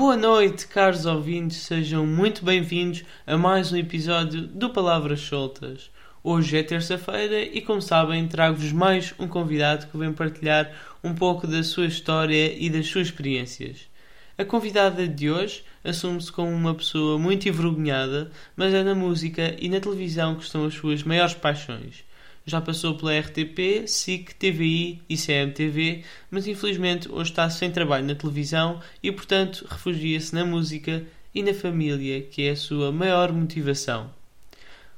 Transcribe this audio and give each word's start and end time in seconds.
Boa 0.00 0.16
noite, 0.16 0.66
caros 0.66 1.04
ouvintes, 1.04 1.58
sejam 1.58 2.06
muito 2.06 2.42
bem-vindos 2.42 3.04
a 3.26 3.36
mais 3.36 3.70
um 3.70 3.76
episódio 3.76 4.40
do 4.46 4.70
Palavras 4.70 5.20
Soltas. 5.20 5.90
Hoje 6.24 6.56
é 6.56 6.62
terça-feira 6.62 7.42
e, 7.42 7.60
como 7.60 7.82
sabem, 7.82 8.26
trago-vos 8.26 8.72
mais 8.72 9.12
um 9.18 9.28
convidado 9.28 9.88
que 9.88 9.98
vem 9.98 10.10
partilhar 10.10 10.72
um 11.04 11.14
pouco 11.14 11.46
da 11.46 11.62
sua 11.62 11.84
história 11.84 12.50
e 12.58 12.70
das 12.70 12.86
suas 12.86 13.08
experiências. 13.08 13.90
A 14.38 14.44
convidada 14.46 15.06
de 15.06 15.30
hoje 15.30 15.64
assume-se 15.84 16.32
como 16.32 16.50
uma 16.50 16.74
pessoa 16.74 17.18
muito 17.18 17.46
envergonhada, 17.46 18.30
mas 18.56 18.72
é 18.72 18.82
na 18.82 18.94
música 18.94 19.54
e 19.58 19.68
na 19.68 19.80
televisão 19.80 20.34
que 20.34 20.44
estão 20.44 20.64
as 20.64 20.72
suas 20.72 21.02
maiores 21.02 21.34
paixões. 21.34 22.04
Já 22.46 22.60
passou 22.60 22.96
pela 22.96 23.18
RTP, 23.18 23.86
SIC, 23.86 24.34
TVI 24.34 25.02
e 25.08 25.16
CMTV, 25.16 26.04
mas 26.30 26.46
infelizmente 26.46 27.10
hoje 27.10 27.30
está 27.30 27.48
sem 27.50 27.70
trabalho 27.70 28.06
na 28.06 28.14
televisão 28.14 28.80
e, 29.02 29.12
portanto, 29.12 29.66
refugia-se 29.68 30.34
na 30.34 30.44
música 30.44 31.04
e 31.34 31.42
na 31.42 31.54
família, 31.54 32.22
que 32.22 32.48
é 32.48 32.50
a 32.50 32.56
sua 32.56 32.90
maior 32.90 33.32
motivação. 33.32 34.10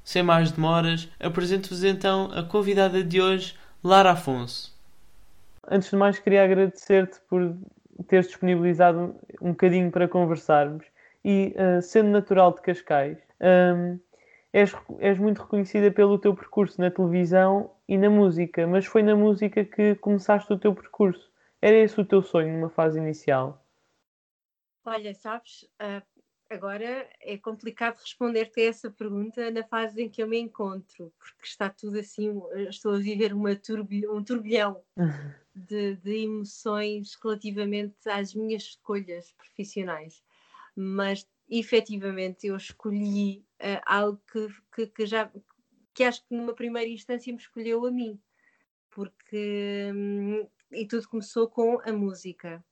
Sem 0.05 0.23
mais 0.23 0.51
demoras, 0.51 1.09
apresento-vos 1.21 1.85
então 1.85 2.31
a 2.33 2.43
convidada 2.43 3.05
de 3.05 3.21
hoje, 3.21 3.55
Lara 3.85 4.13
Afonso. 4.13 4.73
Antes 5.71 5.91
de 5.91 5.97
mais, 5.97 6.19
queria 6.19 6.45
agradecer-te 6.45 7.21
por 7.29 7.55
teres 8.09 8.27
disponibilizado 8.27 9.15
um 9.41 9.51
bocadinho 9.51 9.91
para 9.91 10.09
conversarmos 10.09 10.85
e, 11.25 11.55
uh, 11.57 11.81
sendo 11.83 12.11
natural 12.11 12.53
de 12.53 12.63
Cascais, 12.63 13.19
um, 13.41 13.99
és, 14.53 14.75
és 14.99 15.19
muito 15.19 15.43
reconhecida 15.43 15.91
pelo 15.91 16.19
teu 16.19 16.35
percurso 16.35 16.81
na 16.81 16.91
televisão 16.91 17.75
e 17.89 17.97
na 17.97 18.11
música, 18.11 18.67
mas 18.67 18.85
foi 18.85 19.03
na 19.03 19.17
música 19.17 19.65
que 19.65 19.95
começaste 19.97 20.53
o 20.53 20.59
teu 20.59 20.75
percurso. 20.75 21.33
Era 21.61 21.77
esse 21.77 22.01
o 22.01 22.05
teu 22.05 22.23
sonho 22.23 22.53
numa 22.53 22.69
fase 22.69 22.99
inicial? 22.99 23.65
Olha, 24.85 25.15
sabes, 25.15 25.63
uh, 25.81 26.03
agora 26.51 27.09
é 27.21 27.39
complicado 27.39 27.99
responder-te 27.99 28.61
a 28.61 28.65
essa 28.65 28.91
pergunta 28.91 29.51
na 29.51 29.65
fase 29.65 30.03
em 30.03 30.11
que 30.11 30.23
eu 30.23 30.29
me 30.29 30.39
encontro, 30.39 31.13
porque 31.19 31.47
está 31.47 31.71
tudo 31.71 31.99
assim, 31.99 32.43
estou 32.69 32.95
a 32.95 32.99
viver 32.99 33.33
uma 33.33 33.55
turbi 33.55 34.07
um 34.09 34.23
turbilhão 34.23 34.83
de, 35.55 35.97
de, 35.97 36.25
emoções 36.25 37.17
relativamente 37.23 38.09
às 38.09 38.35
minhas 38.35 38.63
escolhas 38.65 39.33
profissionais. 39.33 40.23
Mas 40.75 41.29
efetivamente 41.49 42.47
eu 42.47 42.57
escolhi 42.57 43.45
uh, 43.63 43.81
algo 43.87 44.21
que, 44.31 44.49
que, 44.75 44.87
que, 44.89 45.07
já 45.07 45.31
que 45.95 46.05
acho 46.05 46.27
que 46.27 46.35
numa 46.35 46.55
primeira 46.55 46.91
instância 46.91 47.33
me 47.33 47.39
escolheu 47.39 47.87
a 47.87 47.91
mim, 47.91 48.21
porque 48.91 49.91
hum, 49.95 50.47
e 50.73 50.87
tudo 50.87 51.09
começou 51.09 51.49
com 51.49 51.81
a 51.85 51.93
música. 51.93 52.65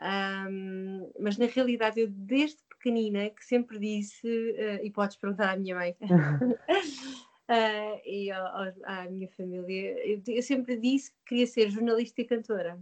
Um, 0.00 1.10
mas 1.18 1.36
na 1.36 1.46
realidade 1.46 2.00
eu 2.00 2.08
desde 2.08 2.62
pequenina 2.68 3.30
que 3.30 3.44
sempre 3.44 3.78
disse, 3.78 4.28
uh, 4.28 4.84
e 4.84 4.90
podes 4.90 5.16
perguntar 5.16 5.52
à 5.52 5.56
minha 5.56 5.74
mãe 5.74 5.96
uh, 6.00 6.58
e 8.06 8.30
ao, 8.30 8.72
à 8.84 9.10
minha 9.10 9.28
família, 9.30 9.98
eu, 10.06 10.22
eu, 10.26 10.42
sempre 10.42 10.76
disse 10.76 11.10
que 11.10 11.16
queria 11.26 11.46
ser 11.46 11.70
jornalista 11.70 12.20
e 12.20 12.24
cantora. 12.24 12.80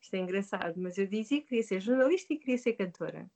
Isto 0.00 0.14
é 0.14 0.18
engraçado, 0.18 0.74
mas 0.78 0.96
eu 0.98 1.06
dizia 1.06 1.40
que 1.40 1.48
queria 1.48 1.62
ser 1.62 1.80
jornalista 1.80 2.32
e 2.32 2.38
queria 2.38 2.58
ser 2.58 2.72
cantora. 2.72 3.30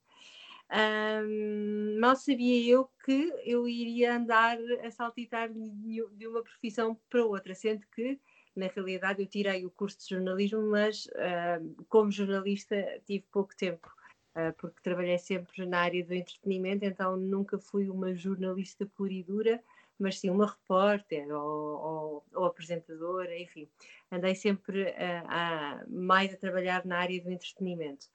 Mal 1.99 2.15
sabia 2.15 2.71
eu 2.71 2.89
que 3.05 3.31
eu 3.45 3.67
iria 3.67 4.15
andar 4.15 4.57
a 4.83 4.89
saltitar 4.89 5.49
de 5.51 6.27
uma 6.27 6.41
profissão 6.41 6.97
para 7.09 7.25
outra, 7.25 7.53
sendo 7.53 7.85
que, 7.93 8.19
na 8.55 8.67
realidade, 8.67 9.21
eu 9.21 9.27
tirei 9.27 9.65
o 9.65 9.71
curso 9.71 9.99
de 9.99 10.15
jornalismo, 10.15 10.61
mas 10.69 11.05
uh, 11.07 11.85
como 11.89 12.11
jornalista 12.11 12.75
tive 13.05 13.25
pouco 13.31 13.55
tempo, 13.55 13.87
uh, 14.35 14.53
porque 14.57 14.81
trabalhei 14.81 15.17
sempre 15.17 15.65
na 15.65 15.79
área 15.81 16.03
do 16.03 16.13
entretenimento, 16.13 16.85
então 16.85 17.17
nunca 17.17 17.57
fui 17.57 17.89
uma 17.89 18.13
jornalista 18.13 18.85
pura 18.85 19.13
e 19.13 19.23
dura, 19.23 19.63
mas 19.99 20.19
sim 20.19 20.29
uma 20.29 20.47
repórter 20.47 21.31
ou, 21.31 21.81
ou, 21.81 22.25
ou 22.33 22.45
apresentadora, 22.45 23.37
enfim, 23.39 23.67
andei 24.11 24.35
sempre 24.35 24.83
uh, 24.83 25.25
a, 25.27 25.83
mais 25.87 26.33
a 26.33 26.37
trabalhar 26.37 26.85
na 26.85 26.99
área 26.99 27.21
do 27.21 27.31
entretenimento. 27.31 28.07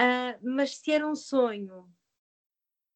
Uh, 0.00 0.38
mas 0.40 0.78
se 0.78 0.92
era 0.92 1.06
um 1.06 1.14
sonho, 1.14 1.80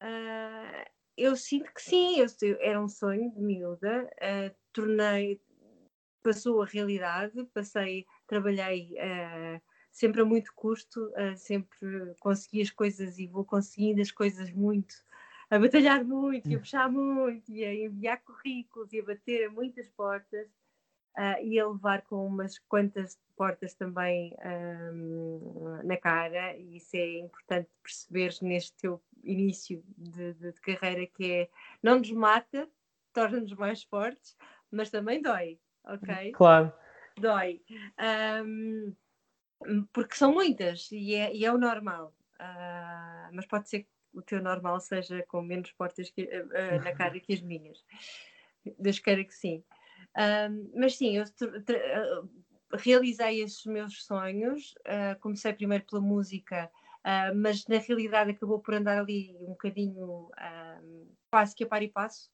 uh, 0.02 0.90
eu 1.18 1.36
sinto 1.36 1.70
que 1.74 1.82
sim, 1.82 2.16
eu, 2.18 2.26
era 2.60 2.80
um 2.80 2.88
sonho 2.88 3.30
de 3.30 3.42
miúda, 3.42 4.10
uh, 4.14 4.56
tornei, 4.72 5.38
passou 6.22 6.62
a 6.62 6.66
realidade, 6.66 7.44
passei, 7.52 8.06
trabalhei 8.26 8.96
sempre 9.92 10.22
a 10.22 10.24
muito 10.24 10.50
custo, 10.54 11.12
sempre 11.36 12.14
consegui 12.18 12.62
as 12.62 12.70
coisas 12.70 13.18
e 13.18 13.26
vou 13.26 13.44
conseguindo 13.44 14.00
as 14.00 14.10
coisas 14.10 14.50
muito, 14.50 14.94
a 15.50 15.58
batalhar 15.58 16.02
muito, 16.02 16.50
e 16.50 16.54
a 16.54 16.58
puxar 16.58 16.90
muito, 16.90 17.52
e 17.52 17.62
a 17.62 17.74
enviar 17.74 18.22
currículos 18.22 18.90
e 18.94 19.00
a 19.00 19.04
bater 19.04 19.48
a 19.48 19.50
muitas 19.50 19.86
portas 19.90 20.48
uh, 21.16 21.42
e 21.42 21.58
a 21.58 21.68
levar 21.68 22.02
com 22.02 22.26
umas 22.26 22.58
quantas 22.60 23.18
portas 23.36 23.74
também 23.74 24.34
um, 24.92 25.80
na 25.84 25.96
cara, 25.96 26.56
e 26.56 26.76
isso 26.76 26.96
é 26.96 27.18
importante 27.18 27.68
perceberes 27.82 28.40
neste 28.40 28.72
teu 28.74 29.02
início 29.22 29.82
de, 29.96 30.34
de, 30.34 30.52
de 30.52 30.60
carreira, 30.60 31.06
que 31.06 31.32
é 31.32 31.48
não 31.82 31.98
nos 31.98 32.10
mata, 32.12 32.68
torna-nos 33.12 33.52
mais 33.54 33.82
fortes, 33.82 34.36
mas 34.70 34.90
também 34.90 35.20
dói, 35.20 35.58
ok? 35.84 36.32
Claro. 36.32 36.72
Dói. 37.16 37.62
Um, 38.44 38.94
porque 39.92 40.16
são 40.16 40.32
muitas 40.32 40.90
e 40.92 41.14
é, 41.14 41.34
e 41.34 41.44
é 41.44 41.52
o 41.52 41.58
normal. 41.58 42.14
Uh, 42.34 43.30
mas 43.32 43.46
pode 43.46 43.68
ser 43.68 43.84
que 43.84 43.90
o 44.12 44.22
teu 44.22 44.42
normal 44.42 44.80
seja 44.80 45.22
com 45.28 45.42
menos 45.42 45.72
portas 45.72 46.10
que, 46.10 46.22
uh, 46.22 46.82
na 46.82 46.92
cara 46.92 47.18
que 47.18 47.32
as 47.32 47.40
minhas. 47.40 47.84
Deus 48.78 48.98
queira 48.98 49.24
que 49.24 49.34
sim. 49.34 49.62
Mas 50.74 50.96
sim, 50.96 51.16
eu 51.16 51.24
uh, 51.24 52.28
realizei 52.72 53.42
esses 53.42 53.64
meus 53.66 54.04
sonhos. 54.04 54.74
Uh, 54.80 55.18
comecei 55.20 55.52
primeiro 55.52 55.84
pela 55.84 56.00
música, 56.00 56.70
uh, 57.00 57.34
mas 57.34 57.66
na 57.66 57.78
realidade 57.78 58.30
acabou 58.30 58.60
por 58.60 58.74
andar 58.74 58.98
ali 58.98 59.36
um 59.40 59.50
bocadinho 59.50 60.30
quase 61.30 61.54
que 61.54 61.64
a 61.64 61.66
par 61.66 61.82
e 61.82 61.88
passo. 61.88 62.32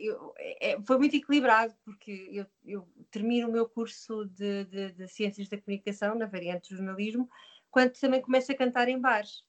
Eu, 0.00 0.34
é, 0.36 0.76
foi 0.84 0.98
muito 0.98 1.14
equilibrado, 1.14 1.72
porque 1.84 2.28
eu, 2.32 2.46
eu, 2.66 2.88
termino 3.12 3.48
o 3.48 3.52
meu 3.52 3.68
curso 3.68 4.24
de, 4.24 4.64
de, 4.64 4.90
de, 4.90 5.06
Ciências 5.06 5.48
da 5.48 5.56
Comunicação, 5.56 6.16
na 6.16 6.26
variante 6.26 6.74
jornalismo, 6.74 7.30
quando 7.70 7.92
também 7.92 8.20
começo 8.20 8.50
a 8.50 8.56
cantar 8.56 8.88
em 8.88 9.00
bares. 9.00 9.44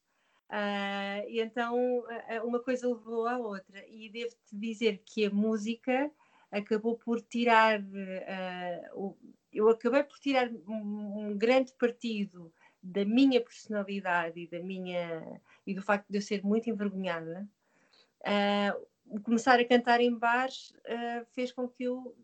e 1.28 1.42
então 1.42 1.76
uma 2.44 2.62
coisa 2.62 2.88
levou 2.88 3.28
à 3.28 3.40
outra. 3.40 3.84
E 3.88 4.08
devo-te 4.08 4.56
dizer 4.56 5.02
que 5.04 5.26
a 5.26 5.32
música 5.32 6.12
acabou 6.52 6.98
por 6.98 7.22
tirar, 7.22 7.80
uh, 7.80 9.18
eu 9.52 9.70
acabei 9.70 10.04
por 10.04 10.20
tirar 10.20 10.50
um, 10.68 11.30
um, 11.30 11.38
grande 11.38 11.74
partido 11.74 12.52
da 12.82 13.06
minha 13.06 13.42
personalidade 13.42 14.40
e 14.40 14.48
da 14.48 14.60
minha 14.60 15.42
e 15.66 15.74
do 15.74 15.82
facto 15.82 16.08
de 16.10 16.18
eu 16.18 16.22
ser 16.22 16.44
muito 16.44 16.70
envergonhada. 16.70 17.48
Uh, 18.22 19.20
começar 19.22 19.60
a 19.60 19.66
cantar 19.66 20.02
em 20.02 20.16
bares 20.16 20.72
uh, 20.72 21.26
fez 21.34 21.52
com 21.52 21.68
que 21.68 21.84
eu 21.84 22.16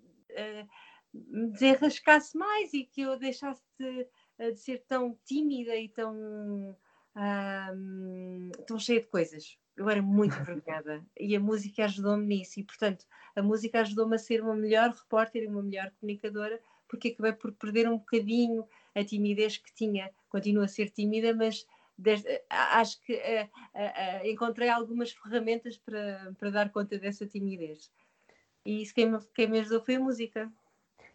me 1.14 1.50
desenrascasse 1.52 2.38
mais 2.38 2.74
e 2.74 2.84
que 2.84 3.02
eu 3.02 3.18
deixasse 3.18 3.64
de, 3.80 4.08
de 4.52 4.60
ser 4.60 4.84
tão 4.86 5.18
tímida 5.24 5.74
e 5.74 5.88
tão, 5.88 6.78
tão 8.68 8.78
cheia 8.78 9.00
de 9.00 9.08
coisas 9.08 9.58
eu 9.78 9.90
era 9.90 10.02
muito 10.02 10.36
envergonhada. 10.38 11.06
E 11.20 11.36
a 11.36 11.40
música 11.40 11.86
ajudou-me 11.86 12.26
nisso. 12.26 12.60
E 12.60 12.64
portanto 12.64 13.06
a 13.36 13.42
música 13.42 13.82
ajudou-me 13.82 14.16
a 14.16 14.20
ser 14.20 14.42
uma 14.42 14.56
melhor 14.56 14.90
repórter 14.90 15.44
e 15.44 15.48
uma 15.48 15.62
melhor 15.62 15.92
comunicadora 16.00 16.60
porque 16.88 17.10
acabei 17.10 17.34
por 17.34 17.52
perder 17.54 17.90
um 17.90 17.98
bocadinho 17.98 18.66
a 18.94 19.04
timidez 19.04 19.58
que 19.58 19.74
tinha. 19.74 20.10
Continuo 20.30 20.64
a 20.64 20.68
ser 20.68 20.90
tímida 20.90 21.34
mas 21.34 21.66
desde, 21.98 22.42
acho 22.50 23.02
que 23.02 23.14
uh, 23.14 23.46
uh, 23.46 24.24
uh, 24.24 24.28
encontrei 24.28 24.70
algumas 24.70 25.12
ferramentas 25.12 25.78
para, 25.78 26.34
para 26.38 26.50
dar 26.50 26.70
conta 26.70 26.98
dessa 26.98 27.26
timidez. 27.26 27.92
E 28.66 28.82
isso 28.82 28.94
quem 28.94 29.10
me, 29.12 29.20
quem 29.34 29.48
me 29.48 29.60
ajudou 29.60 29.82
foi 29.82 29.96
a 29.96 30.00
música. 30.00 30.52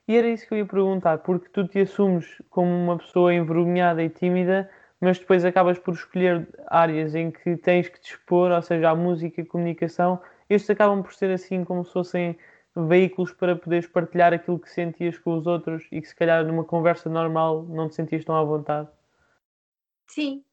E 0.07 0.17
era 0.17 0.29
isso 0.29 0.47
que 0.47 0.55
eu 0.55 0.59
ia 0.59 0.67
perguntar 0.67 1.19
porque 1.19 1.49
tu 1.51 1.67
te 1.67 1.81
assumes 1.81 2.27
como 2.49 2.71
uma 2.71 2.99
pessoa 2.99 3.35
envergonhada 3.35 4.03
e 4.03 4.09
tímida 4.09 4.71
mas 5.01 5.19
depois 5.19 5.45
acabas 5.45 5.79
por 5.79 5.95
escolher 5.95 6.47
áreas 6.67 7.15
em 7.15 7.31
que 7.31 7.57
tens 7.57 7.89
que 7.89 7.99
expor, 8.05 8.51
ou 8.51 8.63
seja, 8.63 8.91
a 8.91 8.95
música 8.95 9.41
e 9.41 9.45
a 9.45 9.47
comunicação, 9.47 10.21
estes 10.49 10.71
acabam 10.71 11.03
por 11.03 11.15
ser 11.15 11.31
assim 11.31 11.65
como 11.65 11.85
se 11.85 11.93
fossem 11.93 12.37
veículos 12.77 13.33
para 13.33 13.57
poderes 13.57 13.87
partilhar 13.87 14.33
aquilo 14.33 14.59
que 14.59 14.71
sentias 14.71 15.19
com 15.19 15.37
os 15.37 15.47
outros 15.47 15.87
e 15.91 16.01
que 16.01 16.09
se 16.09 16.15
calhar 16.15 16.45
numa 16.45 16.65
conversa 16.65 17.09
normal 17.09 17.65
não 17.65 17.89
te 17.89 17.95
sentias 17.95 18.25
tão 18.25 18.37
à 18.37 18.45
vontade. 18.45 18.89
Sim, 20.07 20.45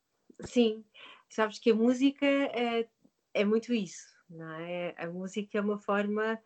sim. 0.42 0.84
Sabes 1.30 1.60
que 1.60 1.72
a 1.72 1.76
música 1.76 2.26
é, 2.26 2.88
é 3.34 3.46
muito 3.46 3.74
isso, 3.74 4.08
não 4.30 4.52
é? 4.54 4.96
A 4.98 5.08
música 5.08 5.58
é 5.58 5.62
uma 5.62 5.78
forma 5.78 6.40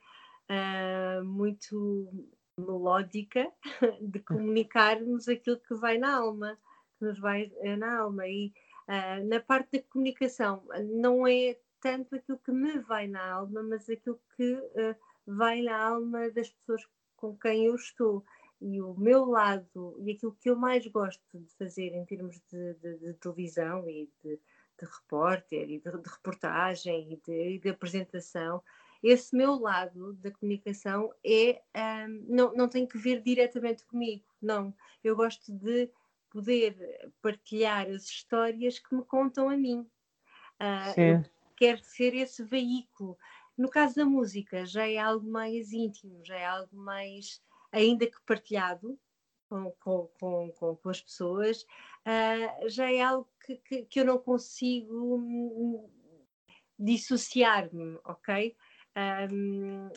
uh, 0.50 1.24
muito 1.24 2.10
melódica 2.58 3.50
de 4.02 4.20
comunicarmos 4.20 5.28
aquilo 5.28 5.60
que 5.60 5.76
vai 5.76 5.98
na 5.98 6.16
alma 6.16 6.58
nos 7.04 7.20
vai 7.20 7.52
na 7.78 8.00
alma. 8.00 8.28
E 8.28 8.54
Uh, 8.88 9.26
na 9.26 9.40
parte 9.40 9.78
da 9.78 9.84
comunicação, 9.88 10.64
não 10.84 11.26
é 11.26 11.58
tanto 11.80 12.16
aquilo 12.16 12.38
que 12.40 12.52
me 12.52 12.80
vai 12.80 13.08
na 13.08 13.36
alma, 13.36 13.64
mas 13.64 13.90
aquilo 13.90 14.20
que 14.36 14.54
uh, 14.54 14.96
vai 15.26 15.62
na 15.62 15.78
alma 15.78 16.30
das 16.30 16.50
pessoas 16.50 16.86
com 17.16 17.38
quem 17.38 17.68
eu 17.68 17.76
estou. 17.76 18.26
E 18.60 18.82
o 18.82 18.94
meu 18.94 19.26
lado, 19.26 19.96
e 20.00 20.12
aquilo 20.12 20.36
que 20.42 20.50
eu 20.50 20.56
mais 20.56 20.86
gosto 20.88 21.24
de 21.34 21.50
fazer 21.56 21.94
em 21.94 22.06
termos 22.06 22.42
de, 22.52 22.74
de, 22.76 22.98
de 22.98 23.14
televisão 23.14 23.90
e 23.90 24.12
de, 24.24 24.36
de 24.36 24.86
repórter 24.86 25.70
e 25.70 25.80
de, 25.80 25.90
reportagem 25.90 27.20
e 27.26 27.60
de, 27.60 27.70
apresentação, 27.70 28.62
esse 29.02 29.36
meu 29.36 29.56
lado 29.56 30.14
da 30.16 30.32
comunicação 30.32 31.12
é 31.26 31.62
um, 32.08 32.26
não, 32.28 32.54
não 32.54 32.68
tem 32.68 32.86
que 32.86 32.98
ver 32.98 33.22
diretamente 33.22 33.84
comigo, 33.86 34.26
não. 34.42 34.76
Eu 35.04 35.16
gosto 35.16 35.52
de 35.52 35.90
poder 36.32 37.12
partilhar 37.22 37.88
as 37.88 38.06
histórias 38.06 38.80
que 38.80 38.96
me 38.96 39.04
contam 39.04 39.50
a 39.50 39.58
mim. 39.58 39.88
Uh, 40.60 41.30
quero 41.56 41.84
ser 41.84 42.16
esse 42.16 42.44
veículo. 42.44 43.18
No 43.58 43.70
caso 43.70 43.96
da 43.96 44.06
música, 44.06 44.66
já 44.66 44.88
é 44.88 44.98
algo 44.98 45.30
mais 45.30 45.72
íntimo, 45.72 46.24
já 46.26 46.36
é 46.36 46.46
algo 46.46 46.76
mais, 46.76 47.42
ainda 47.72 48.08
que 48.08 48.18
partilhado 48.26 48.98
com, 49.50 49.72
com, 49.80 50.10
com, 50.20 50.76
com 50.78 50.90
as 50.90 51.02
pessoas, 51.02 51.64
uh, 52.08 52.70
já 52.70 52.92
é 52.92 53.02
algo 53.02 53.30
que, 53.46 53.58
que, 53.58 53.86
que 53.86 54.00
eu 54.00 54.06
não 54.06 54.18
consigo 54.18 55.18
hum, 55.18 55.90
dissociar-me, 56.80 58.00
ok? 58.06 58.56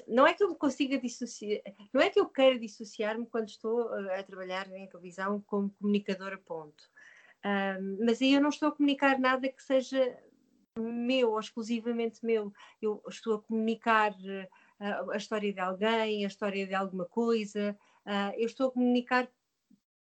Não 0.07 0.27
é 0.27 0.35
que 0.35 0.45
eu 0.45 0.51
me 0.51 0.57
consiga 0.57 0.99
dissociar, 0.99 1.61
não 1.93 2.01
é 2.01 2.09
que 2.09 2.21
eu 2.21 2.29
queira 2.29 2.59
dissociar-me 2.59 3.27
quando 3.27 3.49
estou 3.49 3.89
a, 3.89 4.21
a, 4.21 4.23
trabalhar 4.23 4.71
em 4.73 4.87
televisão 4.87 5.41
como 5.47 5.71
comunicadora, 5.71 6.39
ponto. 6.39 6.85
Um, 7.45 8.05
mas 8.05 8.23
aí 8.23 8.33
eu 8.33 8.41
não 8.41 8.49
estou 8.49 8.69
a 8.69 8.73
comunicar 8.73 9.19
nada 9.19 9.49
que 9.49 9.63
seja 9.63 10.17
meu 10.79 11.39
exclusivamente 11.39 12.25
meu. 12.25 12.53
Eu 12.81 13.03
estou 13.09 13.35
a 13.35 13.43
comunicar 13.43 14.13
uh, 14.13 15.11
a 15.11 15.17
história 15.17 15.53
de 15.53 15.61
alguém, 15.61 16.25
a 16.25 16.29
história 16.29 16.67
de 16.67 16.75
alguma 16.75 17.05
coisa, 17.05 17.77
uh, 18.07 18.35
eu 18.37 18.47
estou 18.47 18.69
a 18.69 18.73
comunicar 18.73 19.29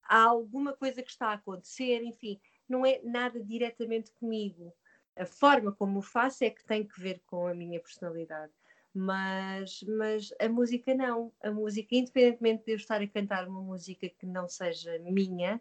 alguma 0.04 0.74
coisa 0.74 1.02
que 1.02 1.10
está 1.10 1.28
a 1.28 1.34
acontecer, 1.34 2.02
enfim, 2.04 2.38
não 2.68 2.84
é 2.84 3.00
nada 3.02 3.42
diretamente 3.42 4.12
comigo. 4.12 4.72
A 5.16 5.24
forma 5.26 5.72
como 5.72 5.98
o 5.98 6.02
faço 6.02 6.44
é 6.44 6.50
que 6.50 6.64
tem 6.64 6.86
que 6.86 7.00
ver 7.00 7.22
com 7.26 7.46
a 7.46 7.54
minha 7.54 7.80
personalidade 7.80 8.52
mas, 8.94 9.82
mas 9.84 10.32
a 10.40 10.48
música 10.48 10.94
não. 10.94 11.32
A 11.42 11.50
música, 11.50 11.94
independentemente 11.94 12.64
de 12.64 12.72
eu 12.72 12.76
estar 12.76 13.00
a 13.00 13.06
cantar 13.06 13.48
uma 13.48 13.62
música 13.62 14.08
que 14.08 14.26
não 14.26 14.48
seja 14.48 14.98
minha, 15.00 15.60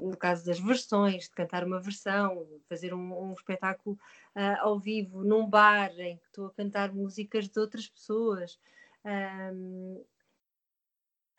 no 0.00 0.16
caso 0.16 0.44
das 0.44 0.58
versões, 0.58 1.24
de 1.24 1.30
cantar 1.30 1.64
uma 1.64 1.80
versão, 1.80 2.46
fazer 2.68 2.92
um, 2.92 3.30
um 3.30 3.32
espetáculo 3.32 3.96
uh, 4.34 4.60
ao 4.60 4.78
vivo 4.78 5.22
num 5.22 5.48
bar 5.48 5.92
em 5.98 6.16
que 6.16 6.26
estou 6.26 6.46
a 6.46 6.52
cantar 6.52 6.92
músicas 6.92 7.48
de 7.48 7.58
outras 7.60 7.88
pessoas. 7.88 8.58
Um, 9.04 10.04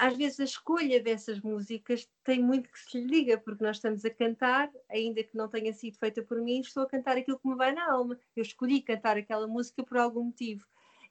às 0.04 0.18
vezes 0.18 0.40
a 0.42 0.44
escolha 0.44 1.02
dessas 1.02 1.40
músicas 1.40 2.10
tem 2.26 2.44
muito 2.44 2.70
que 2.70 2.78
se 2.78 3.00
lhe 3.00 3.08
diga, 3.08 3.38
porque 3.38 3.64
nós 3.64 3.78
estamos 3.78 4.04
a 4.04 4.10
cantar, 4.10 4.70
ainda 4.92 5.24
que 5.24 5.38
não 5.38 5.48
tenha 5.48 5.72
sido 5.72 5.98
feita 5.98 6.22
por 6.22 6.42
mim, 6.42 6.60
estou 6.60 6.84
a 6.84 6.90
cantar 6.90 7.16
aquilo 7.16 7.40
que 7.40 7.48
me 7.48 7.56
vai 7.56 7.72
na 7.72 7.90
alma. 7.90 8.20
Eu 8.36 8.42
escolhi 8.42 8.82
cantar 8.82 9.16
aquela 9.16 9.48
música 9.48 9.82
por 9.82 9.98
algum 9.98 10.26
motivo. 10.26 10.66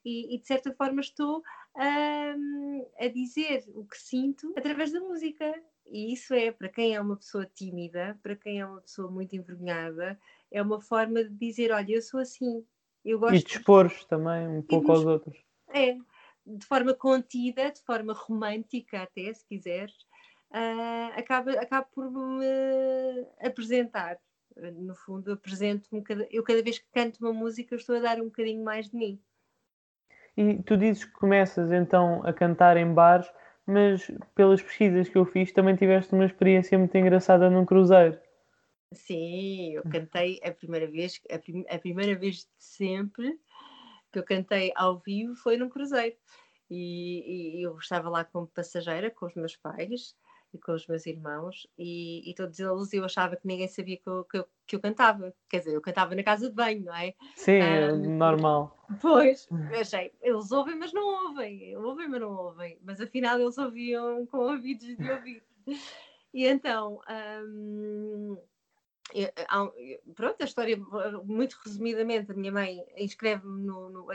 E, 0.04 0.34
e 0.34 0.38
de 0.38 0.46
certa 0.46 0.74
forma 0.74 1.00
estou 1.00 1.42
um, 1.74 2.86
a 3.00 3.08
dizer 3.08 3.64
o 3.74 3.82
que 3.86 3.96
sinto 3.96 4.52
através 4.58 4.92
da 4.92 5.00
música. 5.00 5.54
E 5.90 6.12
isso 6.12 6.34
é, 6.34 6.52
para 6.52 6.68
quem 6.68 6.94
é 6.94 7.00
uma 7.00 7.16
pessoa 7.16 7.46
tímida, 7.46 8.18
para 8.22 8.36
quem 8.36 8.60
é 8.60 8.66
uma 8.66 8.82
pessoa 8.82 9.10
muito 9.10 9.34
envergonhada, 9.34 10.20
é 10.50 10.60
uma 10.60 10.82
forma 10.82 11.24
de 11.24 11.34
dizer: 11.34 11.72
olha, 11.72 11.94
eu 11.94 12.02
sou 12.02 12.20
assim. 12.20 12.62
Eu 13.02 13.18
gosto 13.18 13.36
e 13.36 13.42
dispor 13.42 13.90
também 14.06 14.46
um 14.46 14.60
pouco 14.60 14.92
aos 14.92 15.04
outros. 15.06 15.42
É, 15.68 15.96
de 16.46 16.66
forma 16.66 16.94
contida, 16.94 17.70
de 17.70 17.80
forma 17.82 18.12
romântica 18.12 19.02
até, 19.02 19.32
se 19.32 19.46
quiseres, 19.46 19.94
uh, 20.50 21.18
acaba, 21.18 21.52
acaba 21.52 21.86
por 21.92 22.10
me 22.10 23.26
apresentar. 23.40 24.18
No 24.74 24.94
fundo, 24.94 25.32
apresento-me, 25.32 26.04
eu 26.30 26.42
cada 26.42 26.62
vez 26.62 26.78
que 26.78 26.86
canto 26.92 27.18
uma 27.20 27.32
música 27.32 27.74
estou 27.74 27.96
a 27.96 28.00
dar 28.00 28.20
um 28.20 28.24
bocadinho 28.24 28.62
mais 28.62 28.90
de 28.90 28.96
mim. 28.96 29.18
E 30.36 30.62
tu 30.62 30.76
dizes 30.76 31.04
que 31.04 31.12
começas 31.12 31.72
então 31.72 32.22
a 32.26 32.32
cantar 32.34 32.76
em 32.76 32.92
bares, 32.92 33.30
mas 33.66 34.10
pelas 34.34 34.60
pesquisas 34.60 35.08
que 35.08 35.16
eu 35.16 35.24
fiz 35.24 35.52
também 35.52 35.76
tiveste 35.76 36.14
uma 36.14 36.26
experiência 36.26 36.78
muito 36.78 36.96
engraçada 36.96 37.48
num 37.48 37.64
cruzeiro. 37.64 38.18
Sim, 38.92 39.72
eu 39.72 39.82
cantei 39.84 40.38
a 40.44 40.50
primeira 40.50 40.86
vez, 40.86 41.18
a, 41.30 41.38
prim 41.38 41.64
a 41.68 41.78
primeira 41.78 42.18
vez 42.18 42.36
de 42.36 42.48
sempre 42.58 43.38
que 44.12 44.19
eu 44.19 44.23
cantei 44.23 44.73
ao 44.76 44.99
vivo 44.99 45.35
foi 45.35 45.56
num 45.56 45.69
cruzeiro. 45.69 46.17
E, 46.70 47.59
e, 47.59 47.62
eu 47.62 47.76
estava 47.76 48.09
lá 48.09 48.25
como 48.25 48.47
passageira 48.47 49.11
com 49.11 49.26
os 49.26 49.35
meus 49.35 49.56
pais 49.56 50.14
e 50.55 50.59
com 50.59 50.73
os 50.73 50.87
meus 50.87 51.06
irmãos, 51.06 51.67
e, 51.79 52.31
e 52.31 52.35
todos 52.35 52.59
eles 52.59 52.93
eu 52.93 53.05
achava 53.05 53.37
que 53.37 53.47
ninguém 53.47 53.67
sabia 53.69 53.97
que 53.97 54.06
eu, 54.06 54.25
que 54.25 54.38
eu, 54.38 54.47
que, 54.67 54.76
eu, 54.76 54.81
cantava. 54.81 55.35
Quer 55.49 55.61
dizer, 55.61 55.75
eu 55.75 55.81
cantava 55.81 56.14
na 56.14 56.23
casa 56.23 56.50
de 56.50 56.55
banho, 56.55 56.85
não 56.85 56.94
é? 56.94 57.14
Sim, 57.37 57.53
é 57.53 57.93
normal. 57.93 58.76
Pois, 59.00 59.49
achei, 59.81 60.12
eles 60.20 60.53
ouvem, 60.53 60.76
mas 60.76 60.93
não 60.93 61.29
ouvem, 61.29 61.75
ouvem, 61.79 62.09
mas 62.09 62.20
não 62.20 62.37
ouvem, 62.37 62.79
mas 62.82 63.00
afinal 63.00 63.41
eles 63.41 63.56
ouviam 63.56 64.26
com 64.26 64.38
ouvidos 64.38 64.94
de 64.97 65.11
ouvir. 65.11 65.43
E 66.35 66.47
então. 66.47 67.00
Um, 67.47 68.38
pronto, 70.14 70.41
a 70.41 70.44
história, 70.44 70.76
muito 71.25 71.59
resumidamente, 71.64 72.31
a 72.31 72.35
minha 72.35 72.53
mãe 72.53 72.85
inscreve-me 72.97 73.62
no, 73.62 73.91
no, 73.91 74.06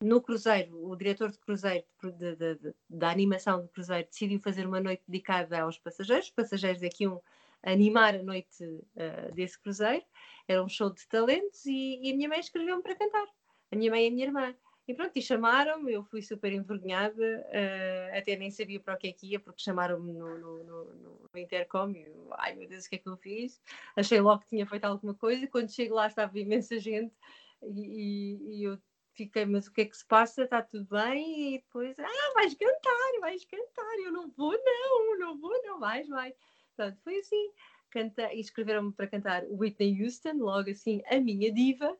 no, 0.00 0.20
cruzeiro, 0.20 0.88
o 0.88 0.96
diretor 0.96 1.30
de 1.30 1.38
cruzeiro, 1.38 1.84
de, 2.02 2.36
de, 2.36 2.54
de, 2.56 2.74
da 2.88 3.10
animação 3.10 3.62
do 3.62 3.68
cruzeiro, 3.68 4.08
decidiu 4.08 4.40
fazer 4.40 4.66
uma 4.66 4.80
noite 4.80 5.02
dedicada 5.06 5.60
aos 5.60 5.78
passageiros, 5.78 6.26
os 6.26 6.32
passageiros 6.32 6.82
é 6.82 6.88
que 6.88 7.04
iam 7.04 7.22
animar 7.62 8.14
a 8.14 8.22
noite 8.22 8.64
uh, 8.64 9.32
desse 9.34 9.58
cruzeiro, 9.58 10.04
era 10.46 10.62
um 10.62 10.68
show 10.68 10.90
de 10.90 11.06
talentos 11.08 11.64
e, 11.66 12.00
e 12.02 12.12
a 12.12 12.16
minha 12.16 12.28
mãe 12.28 12.40
escreveu-me 12.40 12.82
para 12.82 12.94
cantar, 12.94 13.26
a 13.72 13.76
minha 13.76 13.90
mãe 13.90 14.04
e 14.04 14.08
a 14.08 14.10
minha 14.10 14.26
irmã. 14.26 14.54
E 14.86 14.94
pronto, 14.94 15.16
e 15.16 15.22
chamaram-me, 15.22 15.92
eu 15.92 16.04
fui 16.04 16.20
super 16.20 16.52
envergonhada, 16.52 17.46
uh, 17.48 18.18
até 18.18 18.36
nem 18.36 18.50
sabia 18.50 18.78
para 18.78 18.94
o 18.94 18.98
que 18.98 19.08
é 19.08 19.12
que 19.12 19.28
ia, 19.28 19.40
porque 19.40 19.62
chamaram-me 19.62 20.12
no, 20.12 20.38
no, 20.38 20.64
no, 20.64 20.84
no 21.32 21.40
intercom 21.40 21.90
e 21.90 22.02
eu, 22.02 22.28
ai 22.32 22.54
meu 22.54 22.68
Deus, 22.68 22.84
o 22.84 22.90
que 22.90 22.96
é 22.96 22.98
que 22.98 23.08
eu 23.08 23.16
fiz? 23.16 23.62
Achei 23.96 24.20
logo 24.20 24.42
que 24.42 24.48
tinha 24.50 24.66
feito 24.66 24.84
alguma 24.84 25.14
coisa 25.14 25.44
e 25.44 25.48
quando 25.48 25.72
chego 25.72 25.94
lá 25.94 26.06
estava 26.06 26.38
imensa 26.38 26.78
gente 26.78 27.14
e, 27.62 27.80
e, 27.80 28.58
e 28.58 28.64
eu 28.64 28.78
fiquei, 29.14 29.46
mas 29.46 29.66
o 29.66 29.72
que 29.72 29.82
é 29.82 29.84
que 29.86 29.96
se 29.96 30.06
passa? 30.06 30.44
Está 30.44 30.62
tudo 30.62 30.86
bem? 30.90 31.54
E 31.54 31.58
depois, 31.58 31.98
ah, 31.98 32.32
vais 32.34 32.54
cantar, 32.54 33.20
vais 33.20 33.44
cantar. 33.44 33.98
Eu 34.04 34.12
não 34.12 34.30
vou, 34.30 34.52
não, 34.52 35.18
não 35.18 35.38
vou, 35.38 35.62
não, 35.62 35.80
vais, 35.80 36.06
vais. 36.08 36.34
Pronto, 36.76 36.98
foi 37.02 37.18
assim. 37.18 37.50
Canta, 37.90 38.32
e 38.34 38.40
escreveram-me 38.40 38.92
para 38.92 39.06
cantar 39.06 39.44
Whitney 39.48 40.02
Houston, 40.02 40.38
logo 40.38 40.68
assim, 40.68 41.00
a 41.06 41.20
minha 41.20 41.52
diva. 41.52 41.96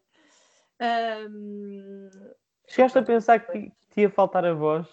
Um, 1.31 2.11
Chegaste 2.67 2.99
a 2.99 3.03
pensar 3.03 3.39
que 3.41 3.71
te 3.91 4.01
ia 4.01 4.11
faltar 4.11 4.45
a 4.45 4.55
voz? 4.55 4.87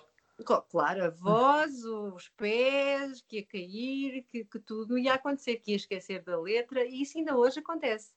Claro, 0.70 1.06
a 1.06 1.10
voz, 1.10 1.84
os 1.84 2.28
pés, 2.30 3.22
que 3.22 3.38
ia 3.38 3.46
cair, 3.46 4.26
que, 4.32 4.44
que 4.46 4.60
tudo 4.60 4.98
ia 4.98 5.14
acontecer, 5.14 5.58
que 5.58 5.72
ia 5.72 5.78
esquecer 5.78 6.24
da 6.24 6.40
letra, 6.40 6.84
e 6.84 7.02
isso 7.02 7.18
ainda 7.18 7.38
hoje 7.38 7.60
acontece. 7.60 8.12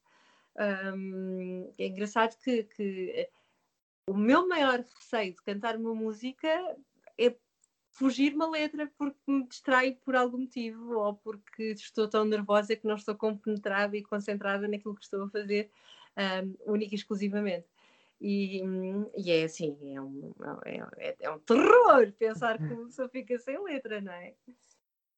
É 1.78 1.86
engraçado 1.86 2.36
que, 2.42 2.64
que, 2.64 3.28
o 4.08 4.14
meu 4.14 4.46
maior 4.48 4.80
receio 4.80 5.34
de 5.34 5.42
cantar 5.42 5.76
uma 5.76 5.94
música 5.94 6.48
é 7.18 7.34
fugir 7.90 8.34
uma 8.34 8.48
letra 8.48 8.90
porque 8.98 9.18
me 9.26 9.46
distrai 9.46 9.94
por 10.04 10.16
algum 10.16 10.38
motivo 10.38 10.98
ou 10.98 11.14
porque 11.14 11.70
estou 11.72 12.08
tão 12.08 12.24
nervosa 12.24 12.76
que 12.76 12.86
não 12.86 12.96
estou 12.96 13.14
compenetrada 13.14 13.96
e 13.96 14.02
concentrada 14.02 14.66
naquilo 14.68 14.94
que 14.94 15.04
estou 15.04 15.24
a 15.24 15.30
fazer 15.30 15.70
um, 16.44 16.72
única 16.72 16.94
e 16.94 16.98
exclusivamente. 16.98 17.66
E, 18.26 18.62
e 19.18 19.30
é 19.30 19.44
assim, 19.44 19.76
é 19.94 20.00
um, 20.00 20.32
é, 20.64 21.08
é, 21.08 21.16
é 21.20 21.30
um 21.30 21.38
terror 21.40 22.10
pensar 22.18 22.56
que 22.56 22.64
uma 22.72 22.86
pessoa 22.86 23.06
fica 23.06 23.38
sem 23.38 23.62
letra, 23.62 24.00
não 24.00 24.12
é? 24.12 24.34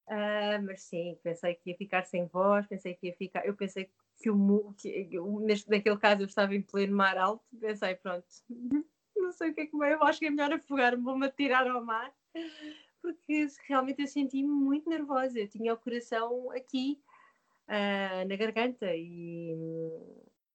Uh, 0.08 0.62
mas 0.64 0.82
sim, 0.82 1.16
pensei 1.22 1.54
que 1.54 1.70
ia 1.70 1.76
ficar 1.76 2.02
sem 2.02 2.26
voz, 2.26 2.66
pensei 2.66 2.96
que 2.96 3.06
ia 3.06 3.14
ficar. 3.14 3.46
Eu 3.46 3.54
pensei 3.54 3.88
que 4.18 4.28
o 4.28 4.74
que, 4.76 5.08
neste, 5.40 5.70
naquele 5.70 5.96
caso 5.98 6.22
eu 6.22 6.26
estava 6.26 6.56
em 6.56 6.62
pleno 6.62 6.96
mar 6.96 7.16
alto, 7.16 7.44
pensei, 7.60 7.94
pronto, 7.94 8.26
não 9.14 9.30
sei 9.30 9.50
o 9.50 9.54
que 9.54 9.60
é 9.60 9.66
que 9.66 9.76
vai, 9.76 9.94
eu 9.94 10.02
acho 10.02 10.18
que 10.18 10.26
é 10.26 10.30
melhor 10.30 10.52
afogar-me, 10.52 11.04
vou-me 11.04 11.26
atirar 11.26 11.64
ao 11.68 11.84
mar, 11.84 12.12
porque 13.00 13.46
realmente 13.68 14.02
eu 14.02 14.08
senti-me 14.08 14.48
muito 14.48 14.90
nervosa, 14.90 15.38
eu 15.38 15.48
tinha 15.48 15.72
o 15.72 15.78
coração 15.78 16.50
aqui 16.50 17.00
uh, 17.68 18.28
na 18.28 18.36
garganta 18.36 18.92
e 18.96 19.54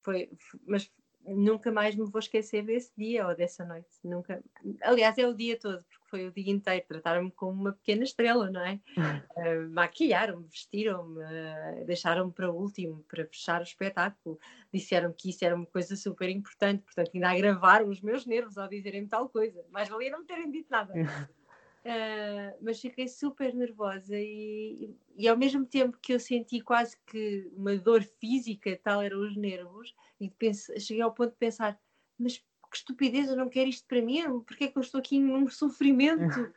foi, 0.01 0.29
mas 0.65 0.91
nunca 1.25 1.71
mais 1.71 1.95
me 1.95 2.05
vou 2.05 2.19
esquecer 2.19 2.63
desse 2.63 2.91
dia 2.97 3.27
ou 3.27 3.35
dessa 3.35 3.65
noite. 3.65 3.87
Nunca. 4.03 4.41
Aliás, 4.81 5.17
é 5.17 5.27
o 5.27 5.33
dia 5.33 5.57
todo, 5.57 5.83
porque 5.83 6.09
foi 6.09 6.27
o 6.27 6.31
dia 6.31 6.51
inteiro. 6.51 6.85
Trataram-me 6.87 7.31
como 7.31 7.59
uma 7.59 7.73
pequena 7.73 8.03
estrela, 8.03 8.49
não 8.49 8.61
é? 8.61 8.79
uh, 8.97 9.69
maquilharam-me, 9.71 10.47
vestiram-me, 10.47 11.19
uh, 11.19 11.85
deixaram-me 11.85 12.31
para 12.31 12.51
o 12.51 12.55
último, 12.55 13.03
para 13.09 13.25
fechar 13.25 13.61
o 13.61 13.63
espetáculo. 13.63 14.39
Disseram 14.73 15.13
que 15.13 15.29
isso 15.29 15.45
era 15.45 15.55
uma 15.55 15.65
coisa 15.65 15.95
super 15.95 16.29
importante, 16.29 16.83
portanto, 16.83 17.11
ainda 17.13 17.29
agravaram 17.29 17.89
os 17.89 18.01
meus 18.01 18.25
nervos 18.25 18.57
ao 18.57 18.67
dizerem-me 18.67 19.07
tal 19.07 19.29
coisa. 19.29 19.63
Mas 19.69 19.89
valia 19.89 20.11
não 20.11 20.19
me 20.19 20.25
terem 20.25 20.51
dito 20.51 20.67
nada. 20.69 20.93
Uh, 21.83 22.55
mas 22.61 22.79
fiquei 22.79 23.07
super 23.07 23.55
nervosa 23.55 24.15
e, 24.15 24.95
e, 25.15 25.27
ao 25.27 25.35
mesmo 25.35 25.65
tempo 25.65 25.97
que 25.99 26.13
eu 26.13 26.19
senti 26.19 26.61
quase 26.61 26.95
que 27.07 27.51
uma 27.55 27.75
dor 27.75 28.03
física, 28.03 28.79
tal 28.83 29.01
eram 29.01 29.21
os 29.21 29.35
nervos, 29.35 29.95
e 30.19 30.29
pense, 30.29 30.79
cheguei 30.79 31.01
ao 31.01 31.11
ponto 31.11 31.31
de 31.31 31.37
pensar, 31.37 31.79
mas 32.19 32.37
que 32.37 32.77
estupidez, 32.77 33.29
eu 33.29 33.35
não 33.35 33.49
quero 33.49 33.69
isto 33.69 33.87
para 33.87 34.01
mim, 34.01 34.21
porque 34.41 34.65
é 34.65 34.67
que 34.67 34.77
eu 34.77 34.81
estou 34.81 34.99
aqui 34.99 35.19
num 35.19 35.47
sofrimento? 35.47 36.19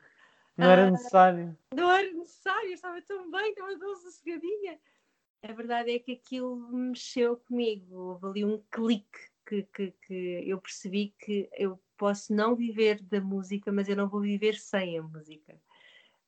Não 0.57 0.71
era 0.71 0.87
ah, 0.87 0.91
necessário. 0.93 1.59
não 1.75 1.91
era 1.91 2.13
necessário, 2.13 2.69
eu 2.69 2.75
estava 2.75 3.03
tão 3.03 3.29
bem, 3.29 3.51
estava 3.51 3.77
tão 3.77 3.97
sossegadinha. 3.97 4.79
A 5.43 5.53
verdade 5.53 5.91
é 5.91 5.99
que 5.99 6.13
aquilo 6.13 6.57
mexeu 6.71 7.39
comigo, 7.39 7.97
houve 7.97 8.27
ali 8.27 8.45
um 8.45 8.63
clique 8.71 9.19
que, 9.45 9.65
que, 9.65 9.91
que 10.07 10.49
eu 10.49 10.61
percebi 10.61 11.13
que 11.19 11.51
eu 11.55 11.77
posso 11.97 12.35
não 12.35 12.55
viver 12.55 13.01
da 13.03 13.21
música, 13.21 13.73
mas 13.73 13.89
eu 13.89 13.97
não 13.97 14.09
vou 14.09 14.21
viver 14.21 14.55
sem 14.55 14.99
a 14.99 15.03
música. 15.03 15.55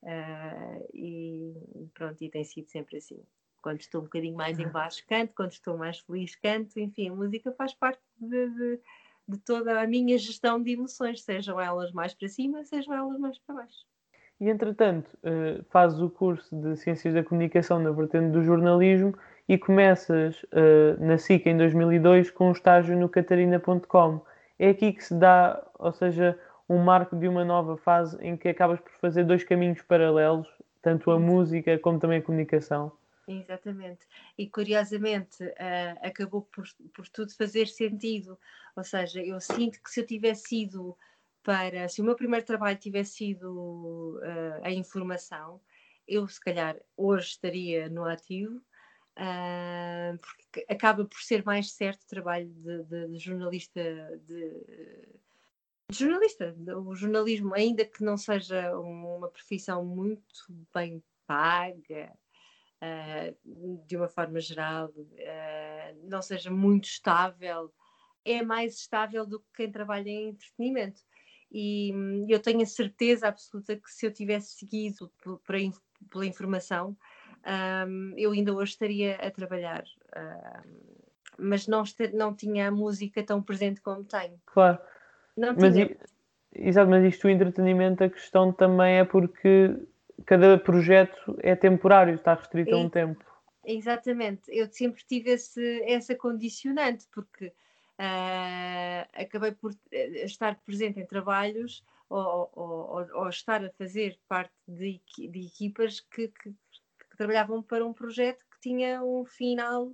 Uh, 0.02 0.86
e 0.94 1.54
pronto, 1.94 2.22
e 2.22 2.28
tem 2.28 2.44
sido 2.44 2.68
sempre 2.68 2.98
assim. 2.98 3.22
Quando 3.60 3.80
estou 3.80 4.00
um 4.00 4.04
bocadinho 4.04 4.36
mais 4.36 4.58
em 4.58 4.68
baixo, 4.68 5.04
canto, 5.08 5.32
quando 5.34 5.52
estou 5.52 5.76
mais 5.76 5.98
feliz, 5.98 6.36
canto, 6.36 6.78
enfim, 6.78 7.08
a 7.08 7.14
música 7.14 7.52
faz 7.52 7.74
parte 7.74 8.00
de, 8.16 8.48
de, 8.50 8.80
de 9.26 9.38
toda 9.38 9.80
a 9.80 9.86
minha 9.86 10.16
gestão 10.16 10.62
de 10.62 10.72
emoções, 10.72 11.22
sejam 11.22 11.60
elas 11.60 11.90
mais 11.92 12.14
para 12.14 12.28
cima, 12.28 12.62
sejam 12.64 12.94
elas 12.94 13.18
mais 13.18 13.38
para 13.38 13.56
baixo. 13.56 13.84
E 14.38 14.48
entretanto, 14.48 15.08
uh, 15.24 15.64
fazes 15.70 15.98
o 16.00 16.10
curso 16.10 16.54
de 16.54 16.76
Ciências 16.76 17.14
da 17.14 17.24
Comunicação 17.24 17.80
na 17.80 17.90
vertente 17.90 18.30
do 18.30 18.44
jornalismo 18.44 19.16
e 19.48 19.56
começas 19.56 20.42
uh, 20.44 21.00
na 21.00 21.16
SIC 21.16 21.46
em 21.46 21.56
2002 21.56 22.30
com 22.30 22.48
um 22.48 22.52
estágio 22.52 22.96
no 22.96 23.08
catarina.com 23.08 24.20
é 24.58 24.70
aqui 24.70 24.92
que 24.92 25.04
se 25.04 25.14
dá, 25.14 25.64
ou 25.78 25.92
seja, 25.92 26.38
um 26.68 26.78
marco 26.78 27.16
de 27.16 27.28
uma 27.28 27.44
nova 27.44 27.76
fase 27.76 28.16
em 28.20 28.36
que 28.36 28.48
acabas 28.48 28.80
por 28.80 28.92
fazer 28.92 29.24
dois 29.24 29.44
caminhos 29.44 29.82
paralelos, 29.82 30.48
tanto 30.82 31.10
a 31.10 31.18
música 31.18 31.78
como 31.78 31.98
também 31.98 32.18
a 32.18 32.22
comunicação. 32.22 32.92
Exatamente. 33.28 34.06
E 34.38 34.48
curiosamente 34.48 35.42
uh, 35.44 35.98
acabou 36.00 36.42
por, 36.42 36.64
por 36.94 37.08
tudo 37.08 37.34
fazer 37.34 37.66
sentido. 37.66 38.38
Ou 38.76 38.84
seja, 38.84 39.20
eu 39.20 39.40
sinto 39.40 39.82
que 39.82 39.90
se 39.90 40.00
eu 40.00 40.06
tivesse 40.06 40.62
ido 40.62 40.96
para. 41.42 41.88
Se 41.88 42.00
o 42.00 42.04
meu 42.04 42.14
primeiro 42.14 42.46
trabalho 42.46 42.78
tivesse 42.78 43.16
sido 43.16 44.20
uh, 44.22 44.60
a 44.62 44.70
informação, 44.70 45.60
eu 46.06 46.26
se 46.28 46.40
calhar 46.40 46.76
hoje 46.96 47.30
estaria 47.30 47.88
no 47.88 48.04
ativo. 48.04 48.60
Uh, 49.18 50.18
porque 50.18 50.66
acaba 50.68 51.06
por 51.06 51.18
ser 51.20 51.42
mais 51.42 51.72
certo 51.72 52.02
o 52.02 52.06
trabalho 52.06 52.48
de, 52.48 52.82
de, 52.84 53.08
de 53.08 53.18
jornalista 53.18 53.82
de, 54.26 54.50
de, 55.90 55.98
jornalista 55.98 56.54
o 56.76 56.94
jornalismo 56.94 57.54
ainda 57.54 57.86
que 57.86 58.04
não 58.04 58.18
seja 58.18 58.78
uma 58.78 59.30
profissão 59.30 59.82
muito 59.86 60.22
bem 60.74 61.02
paga 61.26 62.12
uh, 62.82 63.86
de 63.86 63.96
uma 63.96 64.06
forma 64.06 64.38
geral 64.38 64.88
uh, 64.90 66.08
não 66.10 66.20
seja 66.20 66.50
muito 66.50 66.84
estável 66.84 67.72
é 68.26 68.42
mais 68.42 68.74
estável 68.74 69.24
do 69.24 69.38
que 69.38 69.46
quem 69.54 69.70
trabalha 69.70 70.10
em 70.10 70.30
entretenimento. 70.30 71.00
E 71.50 71.92
hum, 71.94 72.26
eu 72.28 72.40
tenho 72.40 72.60
a 72.62 72.66
certeza 72.66 73.28
absoluta 73.28 73.76
que 73.76 73.88
se 73.88 74.04
eu 74.04 74.12
tivesse 74.12 74.58
seguido 74.58 75.10
pela 76.10 76.26
informação 76.26 76.96
um, 77.46 78.14
eu 78.16 78.32
ainda 78.32 78.52
hoje 78.52 78.72
estaria 78.72 79.16
a 79.16 79.30
trabalhar. 79.30 79.84
Um, 80.16 80.96
mas 81.38 81.66
não, 81.66 81.84
não 82.14 82.34
tinha 82.34 82.68
a 82.68 82.70
música 82.70 83.22
tão 83.22 83.42
presente 83.42 83.80
como 83.80 84.04
tenho. 84.04 84.40
Claro. 84.46 84.78
Não 85.36 85.54
mas 85.54 85.74
tinha. 85.74 85.96
exato, 86.54 86.90
mas 86.90 87.04
isto 87.04 87.26
o 87.26 87.30
entretenimento, 87.30 88.02
a 88.02 88.08
questão 88.08 88.52
também 88.52 88.98
é 88.98 89.04
porque 89.04 89.76
cada 90.24 90.58
projeto 90.58 91.36
é 91.40 91.54
temporário, 91.54 92.14
está 92.14 92.34
restrito 92.34 92.74
a 92.74 92.78
um 92.78 92.88
tempo. 92.88 93.22
Exatamente, 93.64 94.42
eu 94.48 94.66
sempre 94.70 95.02
tive 95.06 95.30
esse, 95.30 95.82
essa 95.82 96.14
condicionante, 96.14 97.06
porque 97.12 97.48
uh, 97.48 99.08
acabei 99.12 99.52
por 99.52 99.74
eh, 99.90 100.24
estar 100.24 100.54
presente 100.64 101.00
em 101.00 101.04
trabalhos 101.04 101.84
ou, 102.08 102.48
ou, 102.54 102.68
ou, 102.94 103.06
ou 103.22 103.28
estar 103.28 103.64
a 103.64 103.70
fazer 103.70 104.18
parte 104.28 104.54
de, 104.68 105.00
de 105.18 105.46
equipas 105.46 105.98
que, 105.98 106.28
que, 106.28 106.54
que 107.16 107.18
trabalhavam 107.18 107.62
para 107.62 107.84
um 107.84 107.94
projeto 107.94 108.44
que 108.50 108.60
tinha 108.60 109.02
um 109.02 109.24
final 109.24 109.90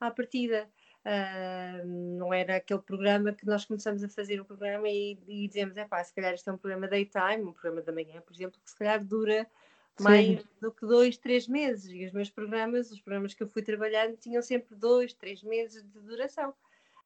à 0.00 0.10
partida. 0.10 0.68
Uh, 1.06 1.86
não 2.18 2.32
era 2.32 2.56
aquele 2.56 2.80
programa 2.80 3.32
que 3.32 3.46
nós 3.46 3.64
começamos 3.64 4.02
a 4.02 4.08
fazer 4.08 4.40
o 4.40 4.44
programa 4.44 4.88
e, 4.88 5.18
e 5.28 5.46
dizemos, 5.46 5.76
é 5.76 5.84
pá, 5.84 6.02
se 6.02 6.12
calhar 6.14 6.34
isto 6.34 6.48
é 6.50 6.52
um 6.52 6.58
programa 6.58 6.88
daytime, 6.88 7.44
um 7.44 7.52
programa 7.52 7.82
da 7.82 7.92
manhã, 7.92 8.20
por 8.22 8.34
exemplo, 8.34 8.58
que 8.64 8.70
se 8.70 8.76
calhar 8.76 9.04
dura 9.04 9.46
mais 10.00 10.40
Sim. 10.40 10.48
do 10.60 10.72
que 10.72 10.84
dois, 10.86 11.16
três 11.16 11.46
meses. 11.46 11.92
E 11.92 12.06
os 12.06 12.12
meus 12.12 12.30
programas, 12.30 12.90
os 12.90 13.00
programas 13.00 13.34
que 13.34 13.42
eu 13.42 13.48
fui 13.48 13.62
trabalhando, 13.62 14.16
tinham 14.16 14.42
sempre 14.42 14.74
dois, 14.74 15.12
três 15.12 15.42
meses 15.42 15.84
de 15.84 16.00
duração. 16.00 16.52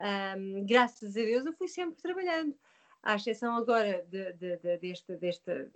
Um, 0.00 0.64
graças 0.64 1.10
a 1.16 1.20
Deus 1.20 1.44
eu 1.44 1.52
fui 1.52 1.66
sempre 1.66 2.00
trabalhando 2.00 2.54
à 3.02 3.14
exceção 3.14 3.56
agora 3.56 4.04
de, 4.10 4.32
de, 4.34 4.56
de, 4.56 4.78
desta, 4.78 5.16
desta, 5.16 5.70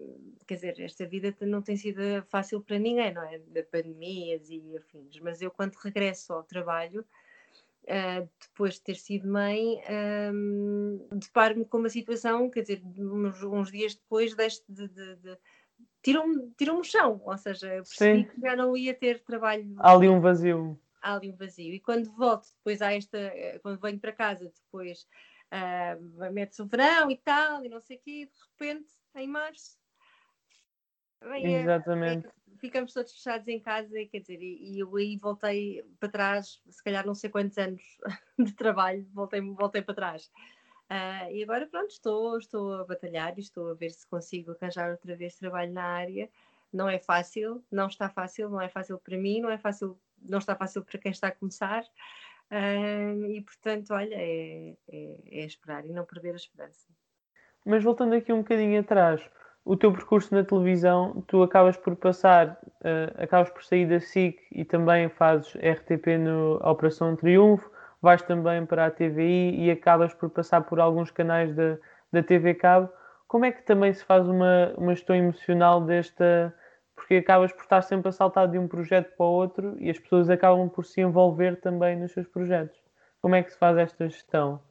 quer 0.46 0.54
dizer, 0.54 0.80
esta 0.80 1.06
vida 1.06 1.34
não 1.42 1.62
tem 1.62 1.76
sido 1.76 2.00
fácil 2.28 2.60
para 2.60 2.78
ninguém, 2.78 3.12
não 3.12 3.22
é? 3.22 3.38
De 3.38 3.62
pandemias 3.62 4.50
e 4.50 4.76
afins, 4.76 5.18
mas 5.20 5.40
eu 5.40 5.50
quando 5.50 5.74
regresso 5.74 6.32
ao 6.32 6.42
trabalho, 6.42 7.04
uh, 7.84 8.28
depois 8.40 8.74
de 8.74 8.82
ter 8.82 8.96
sido 8.96 9.28
mãe, 9.28 9.80
um, 10.34 11.08
deparo-me 11.12 11.64
com 11.64 11.78
uma 11.78 11.88
situação, 11.88 12.50
quer 12.50 12.62
dizer, 12.62 12.82
uns, 12.84 13.42
uns 13.42 13.70
dias 13.70 13.94
depois 13.94 14.34
deixo 14.34 14.62
de, 14.68 14.88
de, 14.88 15.16
de 15.16 15.38
tiram-me 16.02 16.50
tiram 16.58 16.80
o 16.80 16.84
chão, 16.84 17.20
ou 17.24 17.38
seja, 17.38 17.68
eu 17.68 17.84
percebi 17.84 18.22
Sim. 18.22 18.28
que 18.28 18.40
já 18.40 18.56
não 18.56 18.76
ia 18.76 18.92
ter 18.92 19.20
trabalho. 19.20 19.74
Há 19.78 19.92
ali 19.92 20.08
um 20.08 20.20
vazio. 20.20 20.78
Há 21.00 21.14
ali 21.14 21.30
um 21.30 21.36
vazio. 21.36 21.72
E 21.72 21.80
quando 21.80 22.10
volto, 22.16 22.48
depois 22.58 22.82
há 22.82 22.92
esta, 22.92 23.32
quando 23.62 23.80
venho 23.80 24.00
para 24.00 24.12
casa, 24.12 24.52
depois 24.64 25.06
uh, 25.52 26.32
mete-se 26.32 26.62
o 26.62 26.66
verão 26.66 27.10
e 27.10 27.16
tal, 27.16 27.64
e 27.64 27.68
não 27.68 27.80
sei 27.80 27.98
o 27.98 28.00
quê, 28.00 28.26
de 28.26 28.38
repente, 28.50 28.90
em 29.14 29.26
março, 29.28 29.76
vem, 31.20 31.56
Exatamente. 31.56 32.28
ficamos 32.58 32.92
todos 32.92 33.12
fechados 33.12 33.46
em 33.48 33.60
casa, 33.60 33.98
e, 34.00 34.06
quer 34.08 34.20
dizer, 34.20 34.40
e, 34.40 34.74
e, 34.74 34.78
eu 34.78 34.96
aí 34.96 35.16
voltei 35.16 35.84
para 36.00 36.08
trás, 36.08 36.60
se 36.68 36.82
calhar 36.82 37.06
não 37.06 37.14
sei 37.14 37.30
quantos 37.30 37.58
anos 37.58 37.82
de 38.38 38.52
trabalho, 38.54 39.06
voltei, 39.12 39.40
voltei 39.40 39.82
para 39.82 39.94
trás. 39.94 40.30
Uh, 40.90 41.30
e 41.32 41.42
agora, 41.42 41.66
pronto, 41.66 41.90
estou, 41.90 42.36
estou 42.36 42.74
a 42.74 42.84
batalhar 42.84 43.38
e 43.38 43.40
estou 43.40 43.70
a 43.70 43.74
ver 43.74 43.90
se 43.90 44.06
consigo 44.06 44.52
arranjar 44.52 44.90
outra 44.90 45.16
vez 45.16 45.36
trabalho 45.36 45.72
na 45.72 45.84
área. 45.84 46.28
Não 46.70 46.88
é 46.88 46.98
fácil, 46.98 47.64
não 47.70 47.86
está 47.86 48.10
fácil, 48.10 48.50
não 48.50 48.60
é 48.60 48.68
fácil 48.68 48.98
para 48.98 49.16
mim, 49.16 49.40
não 49.40 49.48
é 49.48 49.56
fácil, 49.56 49.98
não 50.20 50.38
está 50.38 50.54
fácil 50.54 50.84
para 50.84 50.98
quem 50.98 51.10
está 51.10 51.28
a 51.28 51.32
começar. 51.32 51.82
E 52.54 53.40
portanto, 53.40 53.94
olha, 53.94 54.14
é, 54.14 54.74
é, 54.90 55.16
é, 55.30 55.44
esperar 55.46 55.86
e 55.86 55.92
não 55.92 56.04
perder 56.04 56.32
a 56.32 56.36
esperança. 56.36 56.86
Mas 57.64 57.82
voltando 57.82 58.14
aqui 58.14 58.32
um 58.32 58.38
bocadinho 58.38 58.80
atrás, 58.80 59.22
o 59.64 59.76
teu 59.76 59.92
percurso 59.92 60.34
na 60.34 60.44
televisão, 60.44 61.24
tu 61.28 61.42
acabas 61.42 61.76
por 61.76 61.96
passar, 61.96 62.58
uh, 62.80 63.22
acabas 63.22 63.48
por 63.50 63.64
sair 63.64 63.88
da 63.88 64.00
SIC 64.00 64.38
e 64.50 64.64
também 64.64 65.08
fazes 65.08 65.54
RTP 65.54 66.18
no 66.18 66.56
Operação 66.56 67.16
Triunfo, 67.16 67.70
vais 68.02 68.20
também 68.22 68.66
para 68.66 68.86
a 68.86 68.90
TVI 68.90 69.64
e 69.64 69.70
acabas 69.70 70.12
por 70.12 70.28
passar 70.28 70.62
por 70.62 70.80
alguns 70.80 71.10
canais 71.10 71.54
da, 71.54 71.78
da 72.12 72.22
TV 72.22 72.54
Cabo. 72.54 72.90
Como 73.28 73.44
é 73.44 73.52
que 73.52 73.62
também 73.62 73.94
se 73.94 74.04
faz 74.04 74.28
uma, 74.28 74.74
uma 74.76 74.94
gestão 74.94 75.14
emocional 75.16 75.80
desta, 75.80 76.52
porque 77.02 77.16
acabas 77.16 77.52
por 77.52 77.62
estar 77.62 77.82
sempre 77.82 78.10
a 78.10 78.12
saltar 78.12 78.48
de 78.48 78.56
um 78.56 78.68
projeto 78.68 79.16
para 79.16 79.26
o 79.26 79.32
outro 79.32 79.76
e 79.80 79.90
as 79.90 79.98
pessoas 79.98 80.30
acabam 80.30 80.68
por 80.68 80.84
se 80.84 81.00
envolver 81.00 81.60
também 81.60 81.98
nos 81.98 82.12
seus 82.12 82.28
projetos. 82.28 82.80
Como 83.20 83.34
é 83.34 83.42
que 83.42 83.50
se 83.50 83.58
faz 83.58 83.76
esta 83.76 84.08
gestão? 84.08 84.62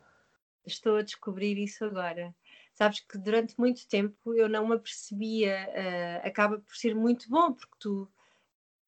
Estou 0.66 0.96
a 0.96 1.02
descobrir 1.02 1.58
isso 1.58 1.84
agora. 1.84 2.34
Sabes 2.74 3.02
que 3.02 3.18
durante 3.18 3.60
muito 3.60 3.86
tempo 3.86 4.34
eu 4.34 4.48
não 4.48 4.66
me 4.66 4.76
apercebia, 4.76 5.68
uh, 5.72 6.28
acaba 6.28 6.58
por 6.60 6.74
ser 6.74 6.96
muito 6.96 7.30
bom, 7.30 7.52
porque 7.52 7.76
tu 7.78 8.10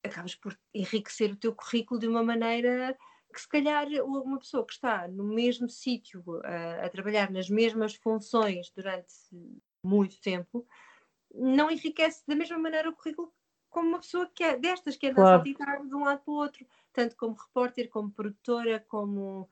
acabas 0.06 0.36
por 0.36 0.58
enriquecer 0.74 1.32
o 1.32 1.36
teu 1.36 1.54
currículo 1.54 2.00
de 2.00 2.08
uma 2.08 2.24
maneira 2.24 2.98
que 3.34 3.42
se 3.42 3.50
calhar 3.50 3.88
uma 4.06 4.40
pessoa 4.40 4.66
que 4.66 4.74
está 4.74 5.06
no 5.10 5.26
mesmo 5.26 5.68
sítio 5.68 6.24
uh, 6.28 6.86
a 6.86 6.90
trabalhar 6.90 7.30
nas 7.30 7.50
mesmas 7.50 7.94
funções 7.96 8.72
durante 8.74 9.14
muito 9.84 10.22
tempo 10.22 10.66
não 11.34 11.70
enriquece 11.72 12.24
da 12.28 12.36
mesma 12.36 12.58
maneira 12.58 12.90
o 12.90 12.94
currículo 12.94 13.34
como 13.70 13.90
uma 13.90 14.00
pessoa 14.00 14.30
que 14.34 14.44
é 14.44 14.56
destas, 14.58 14.96
que 14.96 15.08
anda 15.08 15.16
claro. 15.16 15.26
saltitar 15.26 15.84
de 15.86 15.96
um 15.96 16.04
lado 16.04 16.22
para 16.24 16.32
o 16.32 16.36
outro, 16.38 16.66
tanto 16.94 17.16
como 17.16 17.34
repórter, 17.34 17.90
como 17.90 18.12
produtora, 18.12 18.80
como 18.88 19.50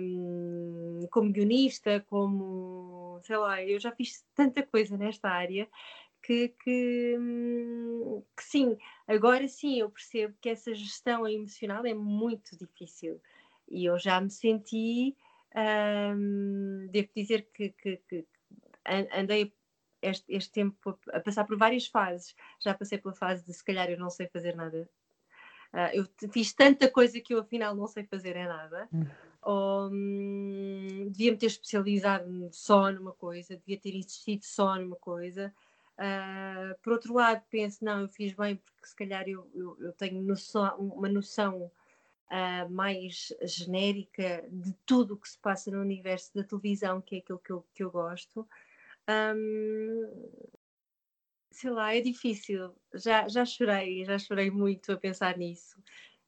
um, 0.00 1.06
como 1.10 1.32
guionista, 1.32 2.00
como 2.08 3.20
sei 3.24 3.36
lá, 3.36 3.62
eu 3.62 3.80
já 3.80 3.92
fiz 3.92 4.24
tanta 4.34 4.62
coisa 4.62 4.96
nesta 4.96 5.28
área 5.28 5.68
que, 6.22 6.48
que, 6.62 7.16
hum, 7.18 8.22
que, 8.36 8.44
sim, 8.44 8.76
agora 9.06 9.48
sim 9.48 9.80
eu 9.80 9.90
percebo 9.90 10.36
que 10.40 10.48
essa 10.48 10.74
gestão 10.74 11.26
emocional 11.28 11.84
é 11.84 11.94
muito 11.94 12.56
difícil 12.56 13.20
e 13.68 13.84
eu 13.86 13.98
já 13.98 14.20
me 14.20 14.30
senti, 14.30 15.16
hum, 16.16 16.86
devo 16.90 17.08
dizer 17.14 17.48
que, 17.52 17.70
que, 17.70 17.96
que 18.08 18.26
andei 19.12 19.52
este, 20.02 20.24
este, 20.28 20.52
tempo 20.52 20.98
a 21.12 21.20
passar 21.20 21.44
por 21.44 21.56
várias 21.56 21.86
fases, 21.86 22.34
já 22.60 22.74
passei 22.74 22.98
pela 22.98 23.14
fase 23.14 23.44
de 23.44 23.52
se 23.52 23.64
calhar 23.64 23.88
eu 23.90 23.98
não 23.98 24.10
sei 24.10 24.26
fazer 24.28 24.56
nada. 24.56 24.88
Uh, 25.72 25.88
eu 25.94 26.30
fiz 26.30 26.52
tanta 26.52 26.90
coisa 26.90 27.18
que 27.18 27.32
eu 27.32 27.40
afinal 27.40 27.74
não 27.74 27.86
sei 27.86 28.04
fazer 28.04 28.36
é 28.36 28.46
nada. 28.46 28.88
Hum. 28.92 29.06
Ou 29.42 29.90
hum, 29.90 31.08
devia 31.10 31.32
me 31.32 31.38
ter 31.38 31.46
especializado 31.46 32.48
só 32.52 32.90
numa 32.92 33.12
coisa, 33.12 33.56
devia 33.56 33.80
ter 33.80 33.94
insistido 33.94 34.42
só 34.42 34.76
numa 34.76 34.96
coisa. 34.96 35.52
Uh, 35.94 36.78
por 36.82 36.92
outro 36.92 37.14
lado, 37.14 37.42
penso, 37.50 37.84
não, 37.84 38.00
eu 38.00 38.08
fiz 38.08 38.32
bem 38.34 38.56
porque 38.56 38.86
se 38.86 38.94
calhar 38.94 39.26
eu, 39.28 39.48
eu, 39.54 39.76
eu 39.80 39.92
tenho 39.92 40.22
noção, 40.22 40.76
uma 40.78 41.08
noção 41.08 41.70
uh, 42.32 42.70
mais 42.70 43.32
genérica 43.42 44.44
de 44.50 44.72
tudo 44.86 45.14
o 45.14 45.16
que 45.16 45.28
se 45.28 45.38
passa 45.38 45.70
no 45.70 45.80
universo 45.80 46.34
da 46.34 46.44
televisão, 46.44 47.00
que 47.00 47.16
é 47.16 47.18
aquilo 47.18 47.38
que 47.38 47.50
eu, 47.50 47.64
que 47.74 47.82
eu 47.82 47.90
gosto. 47.90 48.46
Um, 49.08 50.30
sei 51.50 51.70
lá, 51.70 51.94
é 51.94 52.00
difícil. 52.00 52.74
Já, 52.94 53.28
já 53.28 53.44
chorei, 53.44 54.04
já 54.04 54.18
chorei 54.18 54.50
muito 54.50 54.92
a 54.92 54.96
pensar 54.96 55.36
nisso. 55.36 55.78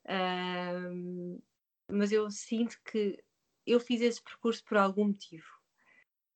Um, 0.09 1.41
mas 1.91 2.13
eu 2.13 2.31
sinto 2.31 2.79
que 2.85 3.23
eu 3.67 3.81
fiz 3.81 4.01
esse 4.01 4.23
percurso 4.23 4.65
por 4.65 4.77
algum 4.77 5.07
motivo. 5.07 5.47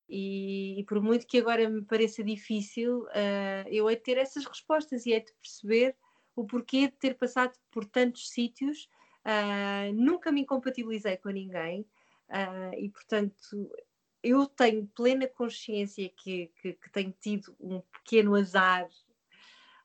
E, 0.08 0.80
e, 0.80 0.84
por 0.84 1.02
muito 1.02 1.26
que 1.26 1.38
agora 1.38 1.68
me 1.68 1.84
pareça 1.84 2.24
difícil, 2.24 3.02
uh, 3.02 3.68
eu 3.68 3.90
hei 3.90 3.96
de 3.96 4.02
ter 4.02 4.16
essas 4.16 4.46
respostas 4.46 5.04
e 5.04 5.12
hei 5.12 5.20
de 5.20 5.34
perceber 5.34 5.94
o 6.34 6.46
porquê 6.46 6.88
de 6.88 6.96
ter 6.96 7.14
passado 7.14 7.52
por 7.70 7.84
tantos 7.84 8.30
sítios. 8.30 8.88
Uh, 9.24 9.92
nunca 9.92 10.32
me 10.32 10.40
incompatibilizei 10.42 11.18
com 11.18 11.28
ninguém 11.28 11.82
uh, 12.30 12.74
e, 12.78 12.88
portanto, 12.88 13.70
eu 14.22 14.46
tenho 14.46 14.86
plena 14.88 15.26
consciência 15.26 16.08
que, 16.08 16.50
que, 16.60 16.72
que 16.72 16.90
tenho 16.90 17.14
tido 17.20 17.54
um 17.60 17.80
pequeno 17.80 18.34
azar 18.34 18.88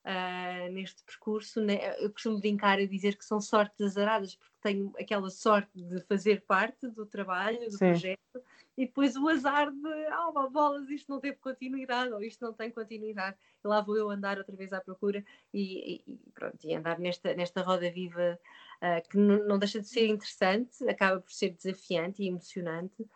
Uh, 0.05 0.69
neste 0.73 1.01
percurso. 1.03 1.61
Né? 1.61 1.95
Eu 1.97 2.11
costumo 2.11 2.37
brincar 2.37 2.77
a 2.77 2.85
dizer 2.85 3.15
que 3.15 3.23
são 3.23 3.39
sortes 3.39 3.79
azaradas, 3.79 4.35
porque 4.35 4.53
tenho 4.61 4.91
aquela 4.99 5.29
sorte 5.29 5.81
de 5.81 6.01
fazer 6.01 6.41
parte 6.41 6.89
do 6.89 7.05
trabalho, 7.05 7.57
do 7.67 7.71
Sim. 7.71 7.77
projeto, 7.77 8.43
e 8.77 8.85
depois 8.85 9.15
o 9.15 9.29
azar 9.29 9.71
de, 9.71 10.05
ah, 10.07 10.29
oh, 10.35 10.49
bolas, 10.49 10.89
isto 10.89 11.09
não 11.09 11.21
teve 11.21 11.37
continuidade, 11.37 12.11
ou 12.11 12.21
isto 12.21 12.43
não 12.43 12.51
tem 12.51 12.71
continuidade. 12.71 13.37
E 13.63 13.67
lá 13.67 13.79
vou 13.79 13.95
eu 13.95 14.09
andar 14.09 14.37
outra 14.37 14.55
vez 14.55 14.73
à 14.73 14.81
procura 14.81 15.23
e, 15.53 16.03
e 16.05 16.17
pronto, 16.33 16.57
e 16.65 16.73
andar 16.75 16.99
nesta, 16.99 17.33
nesta 17.33 17.61
roda 17.61 17.89
viva 17.89 18.37
uh, 18.81 19.09
que 19.09 19.17
não 19.17 19.57
deixa 19.59 19.79
de 19.79 19.87
ser 19.87 20.07
interessante, 20.07 20.85
acaba 20.89 21.21
por 21.21 21.31
ser 21.31 21.51
desafiante 21.51 22.23
e 22.23 22.27
emocionante, 22.27 23.07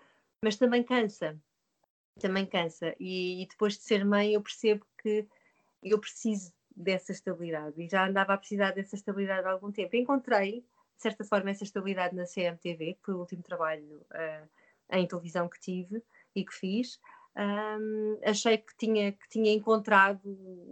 mas 0.47 0.55
também 0.55 0.81
cansa. 0.81 1.37
Também 2.21 2.45
cansa. 2.45 2.95
E, 2.99 3.43
e 3.43 3.47
depois 3.47 3.73
de 3.77 3.83
ser 3.83 4.05
mãe, 4.05 4.33
eu 4.33 4.41
percebo 4.41 4.85
que 5.01 5.27
eu 5.83 5.99
preciso 5.99 6.53
dessa 6.73 7.11
estabilidade 7.11 7.81
e 7.81 7.89
já 7.89 8.07
andava 8.07 8.33
a 8.33 8.37
precisar 8.37 8.71
dessa 8.71 8.95
estabilidade 8.95 9.45
há 9.45 9.51
algum 9.51 9.73
tempo. 9.73 9.97
Encontrei, 9.97 10.61
de 10.61 11.01
certa 11.01 11.25
forma, 11.25 11.49
essa 11.49 11.65
estabilidade 11.65 12.15
na 12.15 12.23
CMTV, 12.23 12.93
que 12.93 13.03
foi 13.03 13.13
o 13.15 13.19
último 13.19 13.43
trabalho 13.43 14.05
uh, 14.13 14.49
em 14.89 15.05
televisão 15.05 15.49
que 15.49 15.59
tive 15.59 16.01
e 16.33 16.45
que 16.45 16.53
fiz, 16.53 16.97
um, 17.35 18.17
achei 18.23 18.57
que 18.57 18.73
tinha, 18.77 19.11
que 19.11 19.27
tinha 19.27 19.51
encontrado, 19.51 20.71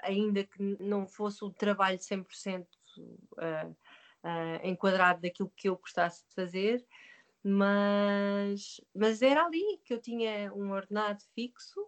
ainda 0.00 0.42
que 0.42 0.76
não 0.80 1.06
fosse 1.06 1.44
um 1.44 1.52
trabalho 1.52 1.98
100% 1.98 2.66
uh, 2.98 3.70
uh, 3.70 3.76
enquadrado 4.64 5.20
daquilo 5.22 5.52
que 5.54 5.68
eu 5.68 5.76
gostasse 5.76 6.26
de 6.28 6.34
fazer, 6.34 6.84
mas, 7.44 8.80
mas 8.94 9.20
era 9.20 9.44
ali 9.44 9.78
que 9.84 9.92
eu 9.92 10.00
tinha 10.00 10.50
um 10.54 10.72
ordenado 10.72 11.22
fixo 11.34 11.78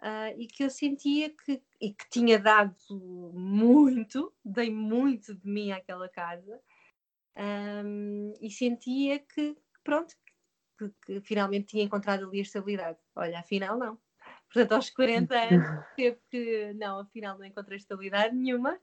uh, 0.00 0.38
e 0.38 0.46
que 0.46 0.62
eu 0.62 0.68
sentia 0.68 1.30
que, 1.30 1.62
e 1.80 1.94
que 1.94 2.10
tinha 2.10 2.38
dado 2.38 2.76
muito, 3.32 4.30
dei 4.44 4.70
muito 4.70 5.34
de 5.34 5.48
mim 5.48 5.72
àquela 5.72 6.08
casa, 6.08 6.60
um, 7.36 8.34
e 8.42 8.50
sentia 8.50 9.18
que, 9.20 9.56
pronto, 9.82 10.14
que, 10.78 10.92
que, 11.06 11.20
finalmente 11.22 11.68
tinha 11.68 11.84
encontrado 11.84 12.26
ali 12.26 12.40
a 12.40 12.42
estabilidade. 12.42 12.98
Olha, 13.16 13.40
afinal 13.40 13.78
não. 13.78 13.98
Portanto, 14.52 14.72
aos 14.72 14.90
40 14.90 15.34
anos, 15.40 15.86
teve 15.96 16.18
que, 16.30 16.74
não, 16.74 17.00
afinal 17.00 17.38
não 17.38 17.46
encontrei 17.46 17.78
estabilidade 17.78 18.34
nenhuma. 18.34 18.78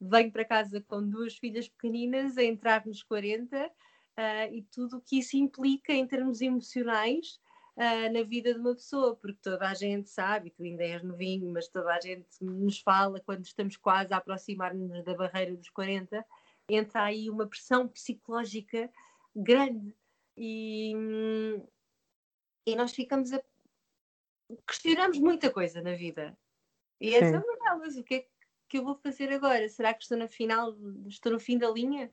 Venho 0.00 0.32
para 0.32 0.44
casa 0.44 0.80
com 0.80 1.08
duas 1.08 1.36
filhas 1.36 1.68
pequeninas, 1.68 2.36
a 2.36 2.42
entrar 2.42 2.84
nos 2.84 3.04
40, 3.04 3.70
uh, 4.22 4.54
e 4.54 4.62
tudo 4.70 4.98
o 4.98 5.00
que 5.00 5.18
isso 5.18 5.36
implica 5.36 5.92
em 5.92 6.06
termos 6.06 6.40
emocionais 6.40 7.40
uh, 7.76 8.12
na 8.12 8.22
vida 8.22 8.54
de 8.54 8.60
uma 8.60 8.74
pessoa, 8.74 9.16
porque 9.16 9.38
toda 9.42 9.68
a 9.68 9.74
gente 9.74 10.08
sabe, 10.08 10.50
tu 10.50 10.62
ainda 10.62 10.84
és 10.84 11.02
novinho, 11.02 11.50
mas 11.52 11.68
toda 11.68 11.92
a 11.92 12.00
gente 12.00 12.26
nos 12.40 12.80
fala 12.80 13.20
quando 13.20 13.44
estamos 13.44 13.76
quase 13.76 14.14
a 14.14 14.18
aproximar-nos 14.18 15.04
da 15.04 15.14
barreira 15.14 15.56
dos 15.56 15.70
40, 15.70 16.24
entra 16.68 17.04
aí 17.04 17.28
uma 17.28 17.46
pressão 17.46 17.88
psicológica 17.88 18.90
grande 19.34 19.94
e, 20.36 20.92
e 22.66 22.76
nós 22.76 22.92
ficamos 22.92 23.32
a 23.32 23.42
questionamos 24.66 25.18
muita 25.18 25.50
coisa 25.50 25.80
na 25.80 25.94
vida. 25.94 26.36
E 27.00 27.14
essa 27.14 27.36
é 27.36 27.38
uma 27.38 27.56
delas. 27.58 27.96
O 27.96 28.04
que 28.04 28.14
é 28.14 28.26
que 28.68 28.78
eu 28.78 28.84
vou 28.84 28.94
fazer 28.94 29.32
agora? 29.32 29.68
Será 29.68 29.92
que 29.94 30.02
estou 30.02 30.18
no 30.18 30.28
final, 30.28 30.74
estou 31.06 31.32
no 31.32 31.40
fim 31.40 31.58
da 31.58 31.70
linha? 31.70 32.12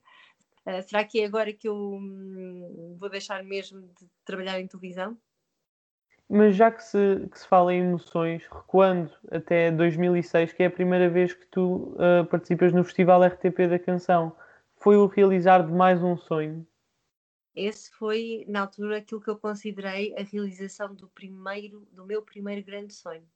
Uh, 0.69 0.83
será 0.87 1.03
que 1.03 1.21
é 1.21 1.25
agora 1.25 1.51
que 1.51 1.67
eu 1.67 1.75
hum, 1.75 2.95
vou 2.99 3.09
deixar 3.09 3.43
mesmo 3.43 3.81
de 3.81 4.07
trabalhar 4.23 4.59
em 4.59 4.67
televisão? 4.67 5.17
Mas 6.29 6.55
já 6.55 6.69
que 6.69 6.83
se, 6.83 7.27
que 7.31 7.39
se 7.39 7.47
fala 7.47 7.73
em 7.73 7.81
emoções, 7.81 8.43
recuando 8.51 9.11
até 9.31 9.71
2006, 9.71 10.53
que 10.53 10.61
é 10.61 10.67
a 10.67 10.71
primeira 10.71 11.09
vez 11.09 11.33
que 11.33 11.47
tu 11.47 11.95
uh, 11.95 12.23
participas 12.29 12.71
no 12.71 12.83
Festival 12.83 13.23
RTP 13.23 13.67
da 13.67 13.79
Canção, 13.79 14.35
foi 14.75 14.95
o 14.95 15.07
realizar 15.07 15.65
de 15.65 15.71
mais 15.71 16.03
um 16.03 16.15
sonho? 16.15 16.67
esse 17.59 17.91
foi, 17.91 18.45
na 18.47 18.61
altura, 18.61 18.97
aquilo 18.97 19.21
que 19.21 19.29
eu 19.29 19.37
considerei 19.37 20.15
a 20.17 20.23
realização 20.23 20.93
do 20.95 21.09
primeiro, 21.09 21.85
do 21.91 22.05
meu 22.05 22.21
primeiro 22.21 22.65
grande 22.65 22.93
sonho. 22.93 23.27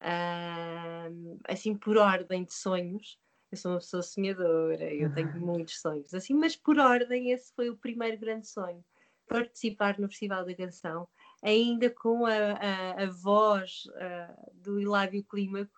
Uh, 0.00 1.40
assim, 1.48 1.74
por 1.74 1.96
ordem 1.96 2.44
de 2.44 2.52
sonhos, 2.52 3.18
eu 3.54 3.56
sou 3.56 3.72
uma 3.72 3.78
pessoa 3.78 4.02
sonhadora, 4.02 4.92
eu 4.92 5.12
tenho 5.14 5.32
muitos 5.40 5.80
sonhos, 5.80 6.12
assim, 6.12 6.34
mas 6.34 6.56
por 6.56 6.78
ordem, 6.78 7.30
esse 7.30 7.52
foi 7.54 7.70
o 7.70 7.76
primeiro 7.76 8.18
grande 8.18 8.48
sonho. 8.48 8.84
Participar 9.26 9.98
no 9.98 10.08
Festival 10.08 10.44
da 10.44 10.54
Canção, 10.54 11.08
ainda 11.42 11.88
com 11.88 12.26
a, 12.26 12.32
a, 12.32 13.04
a 13.04 13.10
voz 13.10 13.84
uh, 13.86 14.52
do 14.54 14.78
Hilário 14.78 15.24
Clímaco, 15.24 15.72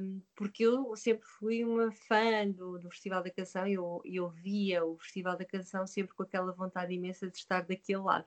um, 0.00 0.20
porque 0.34 0.64
eu 0.64 0.94
sempre 0.96 1.26
fui 1.38 1.64
uma 1.64 1.90
fã 1.90 2.48
do, 2.50 2.78
do 2.78 2.90
Festival 2.90 3.22
da 3.22 3.30
Canção 3.30 3.66
e 3.66 3.74
eu, 3.74 4.02
eu 4.04 4.28
via 4.28 4.84
o 4.84 4.98
Festival 4.98 5.36
da 5.36 5.44
Canção 5.44 5.86
sempre 5.86 6.14
com 6.14 6.22
aquela 6.22 6.52
vontade 6.52 6.92
imensa 6.92 7.28
de 7.28 7.38
estar 7.38 7.62
daquele 7.62 7.98
lado. 7.98 8.26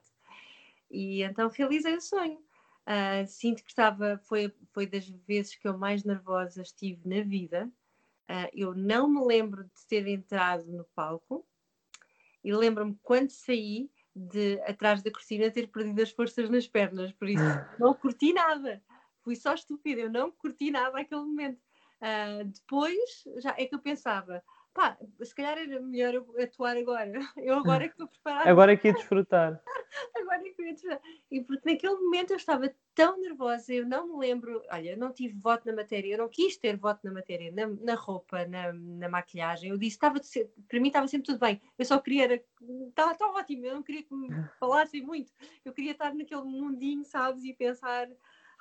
E 0.90 1.22
então 1.22 1.48
realizei 1.48 1.94
o 1.94 2.00
sonho. 2.00 2.38
Uh, 2.86 3.26
sinto 3.26 3.62
que 3.62 3.70
estava, 3.70 4.18
foi, 4.24 4.52
foi 4.72 4.86
das 4.86 5.08
vezes 5.08 5.54
que 5.54 5.68
eu 5.68 5.78
mais 5.78 6.02
nervosa 6.02 6.62
estive 6.62 7.00
na 7.08 7.22
vida. 7.22 7.70
Uh, 8.30 8.48
eu 8.52 8.74
não 8.74 9.08
me 9.08 9.26
lembro 9.26 9.64
de 9.64 9.86
ter 9.88 10.06
entrado 10.06 10.64
no 10.70 10.84
palco 10.94 11.44
e 12.44 12.52
lembro-me 12.52 12.96
quando 13.02 13.30
saí 13.30 13.90
de 14.14 14.60
atrás 14.62 15.02
da 15.02 15.10
cortina 15.10 15.50
ter 15.50 15.66
perdido 15.68 16.00
as 16.00 16.10
forças 16.10 16.48
nas 16.48 16.66
pernas, 16.66 17.12
por 17.12 17.28
isso 17.28 17.42
não 17.78 17.92
curti 17.92 18.32
nada 18.32 18.82
fui 19.22 19.36
só 19.36 19.54
estúpida, 19.54 20.00
eu 20.00 20.10
não 20.10 20.30
curti 20.30 20.70
nada 20.70 21.00
aquele 21.00 21.20
momento. 21.20 21.60
Uh, 22.00 22.44
depois 22.44 23.24
já 23.38 23.54
é 23.58 23.66
que 23.66 23.74
eu 23.74 23.78
pensava, 23.78 24.42
pá, 24.72 24.96
se 25.22 25.34
calhar 25.34 25.58
era 25.58 25.80
melhor 25.80 26.14
eu 26.14 26.34
atuar 26.42 26.76
agora. 26.76 27.12
Eu 27.36 27.56
agora 27.56 27.84
é 27.84 27.88
que 27.88 27.94
estou 27.94 28.08
preparada. 28.08 28.50
Agora 28.50 28.72
é 28.72 28.76
que 28.76 28.88
ia 28.88 28.94
desfrutar. 28.94 29.60
agora 30.16 30.46
é 30.46 30.50
que 30.50 30.62
ia 30.62 30.72
desfrutar. 30.72 31.00
E 31.30 31.42
porque 31.42 31.70
naquele 31.70 31.94
momento 31.94 32.30
eu 32.30 32.36
estava 32.36 32.72
tão 32.94 33.18
nervosa, 33.18 33.72
eu 33.72 33.86
não 33.86 34.08
me 34.08 34.18
lembro, 34.18 34.62
olha, 34.70 34.90
eu 34.90 34.98
não 34.98 35.12
tive 35.12 35.38
voto 35.38 35.66
na 35.66 35.74
matéria, 35.74 36.14
eu 36.14 36.18
não 36.18 36.28
quis 36.28 36.56
ter 36.56 36.76
voto 36.76 37.00
na 37.04 37.12
matéria, 37.12 37.50
na, 37.52 37.66
na 37.66 37.94
roupa, 37.94 38.46
na, 38.46 38.72
na, 38.72 39.08
maquilhagem. 39.08 39.70
Eu 39.70 39.78
disse, 39.78 39.96
estava 39.96 40.20
para 40.68 40.80
mim 40.80 40.88
estava 40.88 41.08
sempre 41.08 41.26
tudo 41.26 41.38
bem. 41.38 41.60
Eu 41.78 41.84
só 41.84 41.98
queria, 41.98 42.42
estava 42.88 43.14
tão 43.14 43.34
ótimo, 43.34 43.66
eu 43.66 43.74
não 43.74 43.82
queria 43.82 44.02
que 44.02 44.14
me 44.14 44.28
falassem 44.60 45.02
muito. 45.02 45.32
Eu 45.64 45.72
queria 45.72 45.92
estar 45.92 46.14
naquele 46.14 46.42
mundinho, 46.42 47.04
sabes, 47.04 47.44
e 47.44 47.52
pensar 47.52 48.08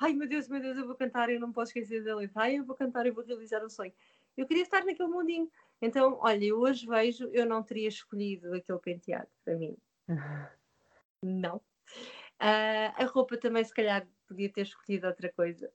ai 0.01 0.13
meu 0.13 0.27
Deus, 0.27 0.47
meu 0.47 0.61
Deus, 0.61 0.77
eu 0.77 0.85
vou 0.87 0.95
cantar, 0.95 1.29
eu 1.29 1.39
não 1.39 1.51
posso 1.51 1.71
esquecer 1.71 2.01
da 2.03 2.15
letra, 2.15 2.43
ai 2.43 2.57
eu 2.57 2.63
vou 2.63 2.75
cantar, 2.75 3.05
eu 3.05 3.13
vou 3.13 3.23
realizar 3.23 3.63
um 3.63 3.69
sonho. 3.69 3.91
Eu 4.37 4.47
queria 4.47 4.63
estar 4.63 4.85
naquele 4.85 5.09
mundinho. 5.09 5.51
Então, 5.81 6.17
olha, 6.21 6.45
eu 6.45 6.59
hoje 6.59 6.85
vejo, 6.85 7.29
eu 7.31 7.45
não 7.45 7.63
teria 7.63 7.87
escolhido 7.87 8.53
aquele 8.53 8.79
penteado 8.79 9.29
para 9.43 9.55
mim. 9.55 9.77
Uh, 12.41 12.95
a 12.95 13.05
roupa 13.05 13.37
também, 13.37 13.63
se 13.63 13.73
calhar, 13.73 14.07
podia 14.25 14.49
ter 14.49 14.61
escolhido 14.61 15.07
outra 15.07 15.31
coisa. 15.33 15.69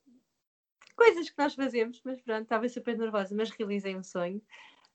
Coisas 0.96 1.28
que 1.28 1.36
nós 1.36 1.54
fazemos, 1.54 2.00
mas 2.04 2.20
pronto, 2.22 2.44
estava 2.44 2.68
super 2.68 2.96
nervosa, 2.96 3.34
mas 3.34 3.50
realizei 3.50 3.94
um 3.94 4.02
sonho. 4.02 4.40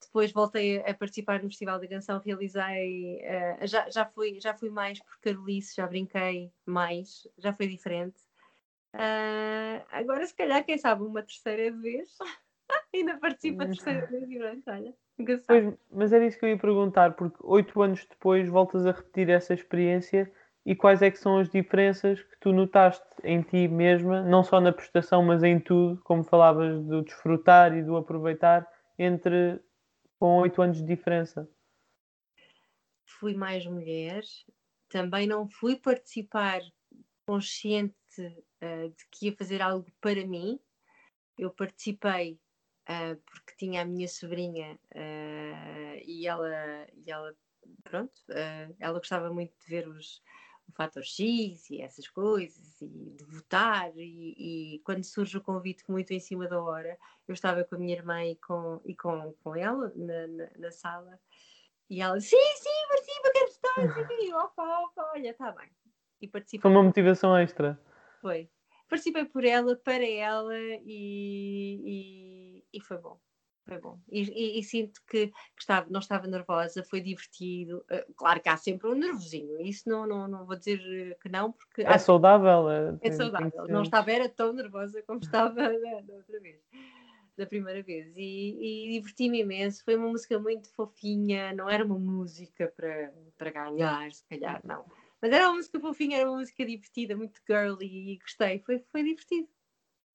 Depois 0.02 0.32
voltei 0.32 0.80
a 0.80 0.94
participar 0.94 1.44
no 1.44 1.50
Festival 1.50 1.80
da 1.80 1.88
Canção, 1.88 2.20
realizei, 2.20 3.18
uh, 3.18 3.68
já, 3.68 3.90
já, 3.90 4.06
fui, 4.06 4.40
já 4.40 4.56
fui 4.56 4.70
mais 4.70 5.00
por 5.00 5.20
Carolice, 5.20 5.76
já 5.76 5.86
brinquei 5.86 6.52
mais, 6.66 7.28
já 7.38 7.54
foi 7.54 7.68
diferente. 7.68 8.20
Uh, 8.96 9.86
agora, 9.92 10.26
se 10.26 10.34
calhar, 10.34 10.66
quem 10.66 10.78
sabe, 10.78 11.04
uma 11.04 11.22
terceira 11.22 11.72
vez, 11.78 12.18
ainda 12.94 13.18
participa 13.18 13.64
a 13.64 13.66
hum. 13.66 13.70
terceira 13.70 14.08
vez 14.08 14.64
olha. 14.68 14.94
Pois, 15.46 15.78
mas 15.92 16.14
era 16.14 16.26
isso 16.26 16.40
que 16.40 16.46
eu 16.46 16.50
ia 16.50 16.58
perguntar, 16.58 17.14
porque 17.16 17.38
oito 17.42 17.82
anos 17.82 18.06
depois 18.06 18.48
voltas 18.48 18.86
a 18.86 18.92
repetir 18.92 19.30
essa 19.30 19.54
experiência 19.54 20.32
e 20.66 20.76
quais 20.76 21.02
é 21.02 21.12
que 21.12 21.18
são 21.18 21.40
as 21.40 21.50
diferenças 21.50 22.22
que 22.22 22.40
tu 22.40 22.54
notaste 22.54 23.06
em 23.24 23.42
ti 23.42 23.68
mesma, 23.68 24.24
não 24.24 24.44
só 24.44 24.62
na 24.62 24.72
prestação, 24.72 25.24
mas 25.24 25.44
em 25.44 25.60
tudo, 25.60 26.02
como 26.04 26.24
falavas 26.24 26.82
do 26.86 27.02
desfrutar 27.02 27.76
e 27.76 27.84
do 27.84 27.98
aproveitar, 27.98 28.66
entre 28.98 29.60
com 30.18 30.38
oito 30.40 30.62
anos 30.62 30.78
de 30.78 30.86
diferença? 30.86 31.50
Fui 33.06 33.34
mais 33.34 33.66
mulher, 33.66 34.22
também 34.90 35.28
não 35.28 35.50
fui 35.50 35.76
participar 35.76 36.62
consciente 37.26 37.94
uh, 38.20 38.90
de 38.90 39.08
que 39.12 39.28
ia 39.28 39.36
fazer 39.36 39.62
algo 39.62 39.86
para 40.00 40.26
mim. 40.26 40.60
Eu 41.38 41.52
participei 41.52 42.40
uh, 42.90 43.16
porque 43.26 43.56
tinha 43.58 43.84
a 43.84 43.86
minha 43.86 44.08
sobrinha 44.08 44.80
uh, 44.96 46.02
e, 46.04 46.28
ela, 46.28 46.88
e 46.94 47.12
ela, 47.12 47.36
pronto, 47.84 48.14
ela 48.80 48.98
gostava 48.98 49.32
muito 49.32 49.54
de 49.60 49.68
ver 49.68 49.88
os, 49.88 50.22
o 50.68 50.72
fator 50.74 51.04
X 51.04 51.70
e 51.70 51.82
essas 51.82 52.08
coisas, 52.08 52.82
e 52.82 52.88
de 52.88 53.24
votar, 53.26 53.92
e, 53.96 54.76
e, 54.76 54.80
quando 54.80 55.04
surge 55.04 55.38
o 55.38 55.42
convite 55.42 55.84
muito 55.90 56.12
em 56.12 56.20
cima 56.20 56.48
da 56.48 56.62
hora, 56.62 56.98
eu 57.28 57.34
estava 57.34 57.64
com 57.64 57.76
a 57.76 57.80
minha 57.80 57.96
irmã 57.96 58.24
e 58.24 58.36
com, 58.36 58.82
e 58.86 58.96
com, 58.96 59.34
com 59.44 59.56
ela 59.56 59.92
na, 59.96 60.28
na, 60.28 60.50
na 60.58 60.72
sala, 60.72 61.20
e 61.90 62.02
ela 62.02 62.18
disse, 62.18 62.30
sim, 62.30 62.56
sim, 62.56 62.88
participa, 62.88 63.32
quero 63.32 63.52
votar, 63.52 64.22
e 64.22 64.30
eu, 64.30 64.38
opa, 64.38 64.80
opa, 64.82 65.12
olha, 65.16 65.30
está 65.32 65.52
bem. 65.52 65.70
E 66.22 66.28
participa. 66.28 66.64
Foi 66.64 66.72
uma 66.72 66.84
motivação 66.84 67.36
extra. 67.38 67.80
Foi. 68.22 68.50
Participei 68.88 69.26
por 69.26 69.46
ela, 69.46 69.76
para 69.76 70.06
ela, 70.06 70.56
e, 70.86 71.82
e, 71.86 72.49
e 72.74 72.82
foi 72.82 72.98
bom 72.98 73.20
foi 73.70 73.80
bom. 73.80 74.00
E, 74.12 74.22
e, 74.24 74.60
e 74.60 74.64
sinto 74.64 75.00
que, 75.08 75.28
que, 75.28 75.34
estava, 75.60 75.88
não 75.90 76.00
estava 76.00 76.28
nervosa, 76.28 76.84
foi 76.84 77.00
divertido. 77.00 77.86
Uh, 77.92 78.14
claro 78.16 78.42
que 78.42 78.50
há 78.50 78.58
sempre 78.58 78.90
um 78.90 78.96
nervosinho, 78.96 79.62
isso 79.62 79.88
não, 79.88 80.08
não, 80.08 80.28
não 80.28 80.46
vou 80.46 80.56
dizer 80.56 80.80
eh, 80.82 81.16
que 81.22 81.30
não, 81.30 81.52
porque. 81.52 81.84
É 81.84 81.98
saudável. 81.98 82.70
É, 82.70 82.98
é 83.02 83.12
saudável. 83.12 83.68
Não 83.68 83.84
estava, 83.84 84.12
era 84.12 84.28
tão 84.28 84.52
nervosa 84.52 85.02
como 85.04 85.20
estava 85.54 85.54
da, 85.56 86.02
da 86.02 86.14
outra 86.16 86.40
vez. 86.40 86.60
Da 87.38 87.46
primeira 87.46 87.82
vez, 87.82 88.12
e, 88.18 88.90
e 88.90 89.00
diverti-me 89.00 89.40
imenso. 89.40 89.82
Foi 89.86 89.96
uma 89.96 90.10
música 90.10 90.38
muito 90.38 90.70
fofinha, 90.74 91.54
não 91.54 91.70
era 91.70 91.86
uma 91.86 91.98
música 91.98 92.74
para, 92.76 93.14
para 93.38 93.52
ganhar, 93.52 94.12
se 94.12 94.26
calhar, 94.28 94.60
não. 94.66 94.84
Mas 95.22 95.32
era 95.32 95.48
uma 95.48 95.56
música 95.56 95.80
fofinha, 95.80 96.18
era 96.18 96.30
uma 96.30 96.40
música 96.40 96.66
divertida, 96.66 97.16
muito 97.16 97.40
girly, 97.48 98.14
e 98.14 98.18
gostei, 98.18 98.60
foi, 98.60 98.80
foi 98.92 99.04
divertido. 99.04 99.48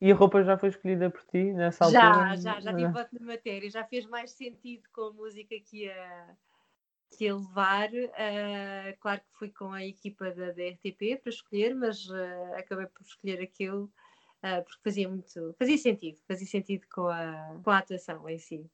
E 0.00 0.10
a 0.10 0.14
roupa 0.14 0.42
já 0.42 0.58
foi 0.58 0.68
escolhida 0.68 1.08
por 1.08 1.22
ti 1.24 1.52
nessa 1.52 1.90
já, 1.90 2.08
altura? 2.08 2.36
Já, 2.36 2.36
já, 2.36 2.60
já 2.60 2.74
tive 2.74 2.92
voto 2.92 3.18
de 3.18 3.24
matéria, 3.24 3.70
já 3.70 3.84
fez 3.84 4.06
mais 4.06 4.32
sentido 4.32 4.82
com 4.92 5.02
a 5.02 5.12
música 5.12 5.54
que 5.60 5.84
ia, 5.84 6.36
que 7.16 7.24
ia 7.24 7.34
levar. 7.34 7.88
Uh, 7.90 8.98
claro 9.00 9.20
que 9.20 9.38
fui 9.38 9.50
com 9.50 9.72
a 9.72 9.84
equipa 9.84 10.30
da, 10.32 10.52
da 10.52 10.62
RTP 10.68 11.20
para 11.22 11.30
escolher, 11.30 11.74
mas 11.74 12.08
uh, 12.08 12.54
acabei 12.56 12.86
por 12.86 13.02
escolher 13.02 13.40
aquilo 13.40 13.90
uh, 14.44 14.62
porque 14.64 14.82
fazia 14.82 15.08
muito, 15.08 15.54
fazia 15.58 15.78
sentido, 15.78 16.18
fazia 16.28 16.46
sentido 16.46 16.86
com 16.92 17.08
a, 17.08 17.56
com 17.62 17.70
a 17.70 17.78
atuação 17.78 18.28
em 18.28 18.38
si. 18.38 18.70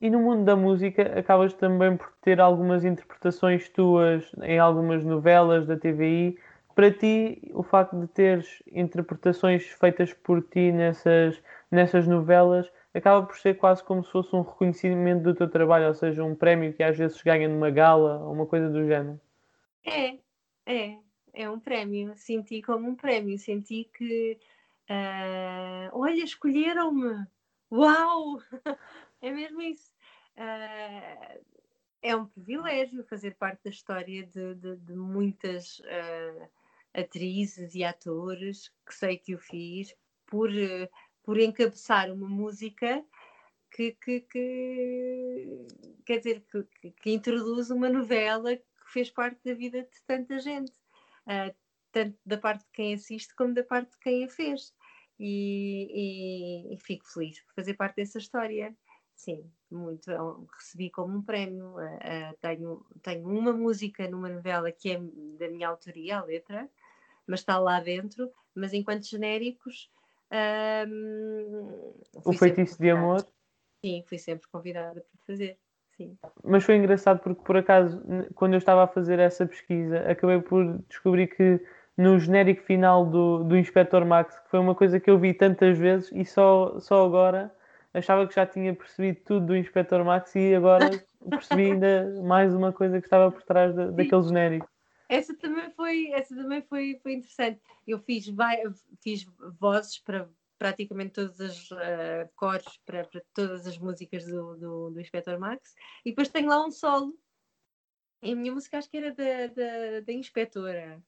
E 0.00 0.10
no 0.10 0.20
mundo 0.20 0.44
da 0.44 0.56
música 0.56 1.18
acabas 1.18 1.54
também 1.54 1.96
por 1.96 2.12
ter 2.20 2.40
algumas 2.40 2.84
interpretações 2.84 3.68
tuas 3.68 4.30
em 4.42 4.58
algumas 4.58 5.04
novelas 5.04 5.66
da 5.66 5.78
TVI 5.78 6.38
para 6.74 6.90
ti, 6.90 7.40
o 7.54 7.62
facto 7.62 7.98
de 7.98 8.06
teres 8.08 8.62
interpretações 8.70 9.64
feitas 9.64 10.12
por 10.12 10.42
ti 10.42 10.72
nessas, 10.72 11.40
nessas 11.70 12.06
novelas 12.06 12.70
acaba 12.92 13.26
por 13.26 13.36
ser 13.36 13.54
quase 13.54 13.82
como 13.82 14.04
se 14.04 14.10
fosse 14.10 14.34
um 14.34 14.42
reconhecimento 14.42 15.22
do 15.22 15.34
teu 15.34 15.50
trabalho, 15.50 15.88
ou 15.88 15.94
seja, 15.94 16.22
um 16.24 16.34
prémio 16.34 16.72
que 16.72 16.82
às 16.82 16.96
vezes 16.96 17.20
ganha 17.22 17.48
numa 17.48 17.70
gala 17.70 18.20
ou 18.20 18.32
uma 18.32 18.46
coisa 18.46 18.68
do 18.70 18.86
género. 18.86 19.20
É, 19.84 20.18
é, 20.66 20.98
é 21.32 21.50
um 21.50 21.58
prémio. 21.58 22.14
Senti 22.16 22.62
como 22.62 22.88
um 22.88 22.94
prémio. 22.94 23.38
Senti 23.38 23.90
que, 23.92 24.38
uh, 24.88 25.90
olha, 25.92 26.22
escolheram-me. 26.22 27.26
Uau! 27.70 28.38
é 29.20 29.30
mesmo 29.30 29.60
isso. 29.60 29.92
Uh, 30.36 31.44
é 32.00 32.14
um 32.14 32.26
privilégio 32.26 33.04
fazer 33.04 33.34
parte 33.34 33.64
da 33.64 33.70
história 33.70 34.24
de, 34.24 34.54
de, 34.54 34.76
de 34.76 34.94
muitas. 34.94 35.80
Uh, 35.80 36.48
atrizes 36.94 37.74
e 37.74 37.84
atores 37.84 38.70
que 38.86 38.94
sei 38.94 39.18
que 39.18 39.34
o 39.34 39.38
fiz 39.38 39.94
por, 40.26 40.54
eh, 40.56 40.88
por 41.22 41.38
encabeçar 41.38 42.10
uma 42.12 42.28
música 42.28 43.04
que, 43.74 43.92
que, 43.92 44.20
que 44.20 45.66
quer 46.06 46.18
dizer 46.18 46.44
que, 46.80 46.90
que, 46.92 47.10
introduz 47.10 47.70
uma 47.70 47.88
novela 47.88 48.56
que 48.56 48.92
fez 48.92 49.10
parte 49.10 49.40
da 49.44 49.54
vida 49.54 49.82
de 49.82 50.02
tanta 50.06 50.38
gente, 50.38 50.72
uh, 51.26 51.54
tanto 51.90 52.16
da 52.24 52.38
parte 52.38 52.64
de 52.64 52.70
quem 52.72 52.94
assiste 52.94 53.34
como 53.34 53.52
da 53.52 53.64
parte 53.64 53.90
de 53.90 53.98
quem 53.98 54.24
a 54.24 54.28
fez. 54.28 54.72
E, 55.18 56.70
e, 56.70 56.74
e 56.74 56.78
fico 56.78 57.06
feliz 57.06 57.40
por 57.40 57.54
fazer 57.54 57.74
parte 57.74 57.96
dessa 57.96 58.18
história. 58.18 58.76
Sim, 59.14 59.48
muito. 59.70 60.10
Recebi 60.56 60.90
como 60.90 61.18
um 61.18 61.22
prémio. 61.22 61.76
Uh, 61.76 61.80
uh, 61.80 62.36
tenho, 62.40 62.86
tenho 63.02 63.28
uma 63.28 63.52
música 63.52 64.08
numa 64.08 64.28
novela 64.28 64.70
que 64.70 64.90
é 64.90 64.98
da 65.38 65.48
minha 65.48 65.68
autoria, 65.68 66.18
a 66.18 66.24
letra, 66.24 66.68
mas 67.26 67.40
está 67.40 67.58
lá 67.58 67.80
dentro. 67.80 68.30
Mas 68.54 68.72
enquanto 68.72 69.04
genéricos. 69.04 69.90
Um, 70.88 71.92
o 72.24 72.32
feitiço 72.32 72.78
de 72.80 72.90
amor? 72.90 73.24
Sim, 73.84 74.02
fui 74.06 74.18
sempre 74.18 74.48
convidada 74.50 75.00
para 75.00 75.26
fazer. 75.26 75.58
Sim. 75.96 76.16
Mas 76.42 76.64
foi 76.64 76.76
engraçado 76.76 77.20
porque, 77.20 77.42
por 77.42 77.56
acaso, 77.56 78.02
quando 78.34 78.54
eu 78.54 78.58
estava 78.58 78.84
a 78.84 78.88
fazer 78.88 79.18
essa 79.18 79.46
pesquisa, 79.46 80.00
acabei 80.10 80.40
por 80.40 80.78
descobrir 80.88 81.28
que 81.28 81.60
no 81.96 82.18
genérico 82.18 82.62
final 82.64 83.06
do, 83.06 83.44
do 83.44 83.56
Inspector 83.56 84.04
Max, 84.04 84.38
que 84.40 84.50
foi 84.50 84.58
uma 84.58 84.74
coisa 84.74 84.98
que 84.98 85.08
eu 85.08 85.18
vi 85.18 85.32
tantas 85.32 85.78
vezes 85.78 86.10
e 86.12 86.24
só, 86.24 86.78
só 86.80 87.06
agora 87.06 87.54
achava 87.92 88.26
que 88.26 88.34
já 88.34 88.44
tinha 88.44 88.74
percebido 88.74 89.20
tudo 89.24 89.46
do 89.46 89.56
Inspector 89.56 90.04
Max 90.04 90.34
e 90.34 90.54
agora 90.54 90.90
percebi 91.30 91.72
ainda 91.72 92.20
mais 92.24 92.52
uma 92.52 92.72
coisa 92.72 93.00
que 93.00 93.06
estava 93.06 93.30
por 93.30 93.42
trás 93.42 93.74
daquele 93.74 94.22
genérico. 94.22 94.68
Essa 95.08 95.34
também 95.34 95.70
foi, 95.72 96.10
essa 96.12 96.34
também 96.34 96.62
foi, 96.62 96.98
foi 97.02 97.14
interessante. 97.14 97.60
Eu 97.86 97.98
fiz, 97.98 98.26
fiz 99.02 99.26
vozes 99.58 99.98
para 99.98 100.28
praticamente 100.58 101.12
todas 101.12 101.40
as 101.40 101.70
uh, 101.70 102.28
cores 102.36 102.78
para, 102.86 103.04
para, 103.04 103.22
todas 103.34 103.66
as 103.66 103.76
músicas 103.76 104.24
do, 104.24 104.56
do, 104.56 104.90
do 104.90 105.00
Inspector 105.00 105.38
Max 105.38 105.74
e 106.04 106.10
depois 106.10 106.28
tenho 106.28 106.48
lá 106.48 106.64
um 106.64 106.70
solo. 106.70 107.14
E 108.22 108.32
a 108.32 108.36
minha 108.36 108.52
música 108.52 108.78
acho 108.78 108.88
que 108.88 108.96
era 108.96 109.12
da, 109.12 109.46
da, 109.48 110.00
da 110.00 110.12
inspetora. 110.12 111.02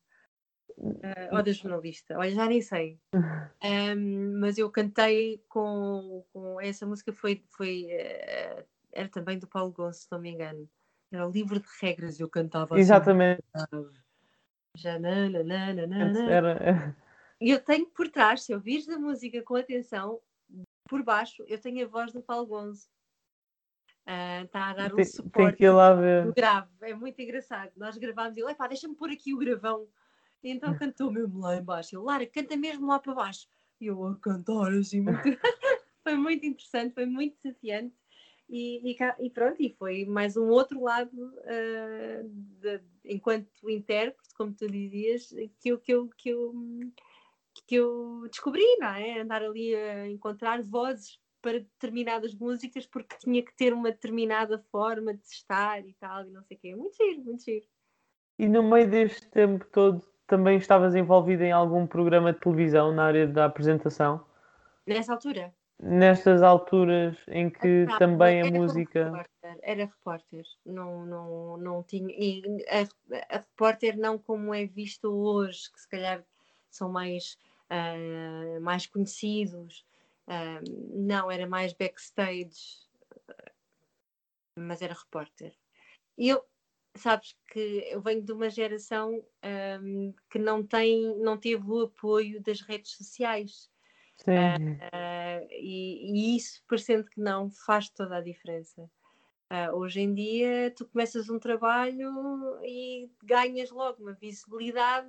Uh, 0.78 1.34
ou 1.34 1.42
da 1.42 1.52
jornalista, 1.52 2.18
olha, 2.18 2.34
já 2.34 2.46
nem 2.46 2.60
sei. 2.60 3.00
Um, 3.64 4.38
mas 4.38 4.58
eu 4.58 4.70
cantei 4.70 5.42
com, 5.48 6.24
com 6.32 6.60
essa 6.60 6.86
música 6.86 7.12
foi, 7.12 7.42
foi 7.48 7.86
uh, 7.86 8.64
era 8.92 9.08
também 9.08 9.38
do 9.38 9.46
Paulo 9.46 9.72
Gonçalves, 9.72 10.02
se 10.02 10.12
não 10.12 10.20
me 10.20 10.30
engano. 10.30 10.68
Era 11.10 11.26
livre 11.26 11.60
de 11.60 11.68
regras, 11.80 12.18
eu 12.18 12.28
cantava 12.28 12.74
assim. 12.74 12.80
Exatamente. 12.80 13.42
Já 14.76 14.98
Era... 16.30 16.96
E 17.40 17.50
eu 17.50 17.62
tenho 17.62 17.86
por 17.86 18.08
trás, 18.08 18.42
se 18.42 18.54
ouvires 18.54 18.88
a 18.88 18.98
música 18.98 19.42
com 19.42 19.56
atenção, 19.56 20.20
por 20.88 21.02
baixo, 21.02 21.44
eu 21.46 21.60
tenho 21.60 21.84
a 21.84 21.88
voz 21.88 22.12
do 22.12 22.22
Paulo 22.22 22.46
Gonzo. 22.46 22.88
Está 24.44 24.68
uh, 24.68 24.70
a 24.70 24.74
dar 24.74 24.92
um 24.92 24.96
tem, 24.96 25.04
suporte 25.04 25.48
tem 25.48 25.56
que 25.56 25.68
lá 25.68 25.92
ver. 25.94 26.32
grave. 26.32 26.70
É 26.82 26.94
muito 26.94 27.20
engraçado. 27.20 27.72
Nós 27.76 27.96
gravámos 27.98 28.36
e 28.36 28.40
ele, 28.40 28.54
deixa-me 28.68 28.94
pôr 28.94 29.10
aqui 29.10 29.34
o 29.34 29.38
gravão. 29.38 29.88
E 30.44 30.50
então 30.50 30.74
cantou 30.78 31.10
mesmo 31.10 31.40
lá 31.40 31.56
embaixo. 31.56 31.96
Ele, 31.96 32.04
Lara, 32.04 32.26
canta 32.26 32.56
mesmo 32.56 32.86
lá 32.86 33.00
para 33.00 33.14
baixo. 33.14 33.48
E 33.80 33.86
eu 33.86 34.06
a 34.06 34.16
cantar 34.16 34.72
assim. 34.72 35.00
Muito... 35.00 35.20
foi 36.04 36.16
muito 36.16 36.46
interessante, 36.46 36.94
foi 36.94 37.04
muito 37.04 37.36
desafiante. 37.42 37.94
E, 38.48 38.92
e, 38.92 38.96
e, 39.18 39.30
pronto, 39.30 39.60
e 39.60 39.74
foi 39.76 40.04
mais 40.04 40.36
um 40.36 40.48
outro 40.48 40.80
lado 40.80 41.10
uh, 41.16 42.28
de, 42.60 42.80
enquanto 43.04 43.68
intérprete, 43.68 44.34
como 44.36 44.54
tu 44.54 44.68
dizias, 44.68 45.34
que 45.60 45.70
eu, 45.70 45.78
que, 45.78 45.92
eu, 45.92 46.08
que, 46.16 46.28
eu, 46.28 46.54
que 47.66 47.74
eu 47.74 48.28
descobri, 48.30 48.64
não 48.78 48.88
é? 48.88 49.20
Andar 49.20 49.42
ali 49.42 49.74
a 49.74 50.08
encontrar 50.08 50.62
vozes 50.62 51.18
para 51.42 51.60
determinadas 51.60 52.34
músicas 52.34 52.86
porque 52.86 53.16
tinha 53.18 53.42
que 53.42 53.54
ter 53.56 53.72
uma 53.72 53.90
determinada 53.90 54.58
forma 54.70 55.14
de 55.14 55.26
estar 55.26 55.84
e 55.86 55.94
tal, 55.94 56.24
e 56.24 56.30
não 56.30 56.42
sei 56.44 56.56
o 56.56 56.60
quê. 56.60 56.76
Muito 56.76 56.96
giro, 56.96 57.24
muito 57.24 57.44
giro. 57.44 57.66
E 58.38 58.48
no 58.48 58.62
meio 58.62 58.88
deste 58.88 59.26
tempo 59.28 59.66
todo, 59.72 60.02
também 60.26 60.58
estavas 60.58 60.94
envolvida 60.94 61.44
em 61.44 61.52
algum 61.52 61.86
programa 61.86 62.32
de 62.32 62.40
televisão 62.40 62.92
na 62.92 63.06
área 63.06 63.26
da 63.26 63.44
apresentação? 63.46 64.24
Nessa 64.86 65.12
altura? 65.12 65.54
Nestas 65.78 66.42
alturas 66.42 67.16
em 67.28 67.50
que 67.50 67.86
ah, 67.90 67.98
também 67.98 68.40
a 68.40 68.50
música. 68.50 69.04
Repórter, 69.04 69.58
era 69.62 69.84
repórter, 69.84 70.44
não, 70.64 71.04
não, 71.04 71.56
não 71.58 71.82
tinha. 71.82 72.14
E 72.18 72.42
a, 72.68 73.34
a 73.34 73.38
repórter 73.38 73.96
não 73.98 74.18
como 74.18 74.54
é 74.54 74.64
visto 74.64 75.06
hoje, 75.08 75.70
que 75.70 75.80
se 75.80 75.88
calhar 75.88 76.24
são 76.70 76.90
mais, 76.90 77.36
uh, 77.70 78.60
mais 78.62 78.86
conhecidos. 78.86 79.84
Uh, 80.26 80.64
não, 80.94 81.30
era 81.30 81.46
mais 81.46 81.74
backstage, 81.74 82.86
mas 84.58 84.80
era 84.80 84.94
repórter. 84.94 85.54
E 86.16 86.30
eu, 86.30 86.42
sabes 86.96 87.36
que 87.48 87.86
eu 87.90 88.00
venho 88.00 88.22
de 88.22 88.32
uma 88.32 88.48
geração 88.48 89.22
um, 89.82 90.14
que 90.30 90.38
não 90.38 90.66
tem, 90.66 91.18
não 91.18 91.36
teve 91.36 91.64
o 91.70 91.82
apoio 91.82 92.42
das 92.42 92.60
redes 92.60 92.92
sociais. 92.92 93.70
Uh, 94.22 95.46
e, 95.50 96.10
e, 96.10 96.36
isso, 96.36 96.62
parecendo 96.68 97.04
que 97.04 97.20
não, 97.20 97.50
faz 97.50 97.88
toda 97.90 98.16
a 98.16 98.20
diferença. 98.20 98.82
Uh, 99.52 99.76
hoje 99.76 100.00
em 100.00 100.12
dia, 100.12 100.72
tu 100.76 100.86
começas 100.86 101.28
um 101.28 101.38
trabalho 101.38 102.58
e 102.64 103.10
ganhas 103.22 103.70
logo 103.70 104.02
uma 104.02 104.14
visibilidade 104.14 105.08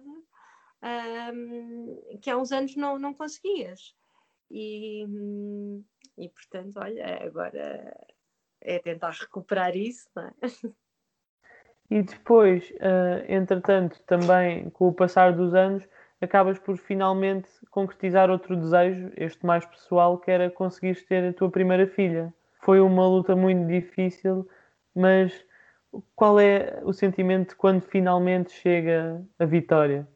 um, 0.83 2.19
que 2.21 2.29
há 2.29 2.37
uns 2.37 2.51
anos 2.51 2.75
não, 2.75 2.99
não 2.99 3.13
conseguias. 3.13 3.95
E, 4.51 5.05
e 6.17 6.29
portanto, 6.29 6.77
olha, 6.77 7.25
agora 7.25 8.07
é 8.61 8.79
tentar 8.79 9.11
recuperar 9.11 9.75
isso, 9.75 10.07
não 10.15 10.23
é? 10.23 10.33
E 11.89 12.03
depois, 12.03 12.69
uh, 12.71 13.23
entretanto, 13.29 13.97
também 14.05 14.69
com 14.71 14.89
o 14.89 14.93
passar 14.93 15.33
dos 15.33 15.53
anos, 15.53 15.87
acabas 16.21 16.57
por 16.59 16.77
finalmente 16.77 17.49
concretizar 17.69 18.29
outro 18.29 18.55
desejo, 18.55 19.11
este 19.15 19.45
mais 19.45 19.65
pessoal, 19.65 20.17
que 20.17 20.31
era 20.31 20.49
conseguires 20.49 21.03
ter 21.03 21.23
a 21.23 21.33
tua 21.33 21.49
primeira 21.49 21.87
filha. 21.87 22.33
Foi 22.61 22.79
uma 22.79 23.07
luta 23.07 23.35
muito 23.35 23.67
difícil, 23.67 24.47
mas 24.95 25.45
qual 26.15 26.39
é 26.39 26.81
o 26.83 26.91
sentimento 26.91 27.55
quando 27.55 27.81
finalmente 27.81 28.51
chega 28.51 29.25
a 29.37 29.45
vitória? 29.45 30.07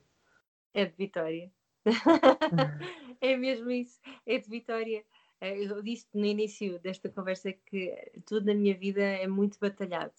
É 0.73 0.85
de 0.85 0.95
vitória. 0.97 1.51
é 3.21 3.37
mesmo 3.37 3.69
isso, 3.69 3.99
é 4.25 4.37
de 4.37 4.49
vitória. 4.49 5.03
Eh, 5.39 5.65
eu 5.65 5.81
disse 5.81 6.07
no 6.13 6.25
início 6.25 6.79
desta 6.79 7.09
conversa 7.09 7.51
que 7.51 7.93
tudo 8.25 8.45
na 8.47 8.53
minha 8.53 8.75
vida 8.77 9.01
é 9.01 9.27
muito 9.27 9.59
batalhado 9.59 10.13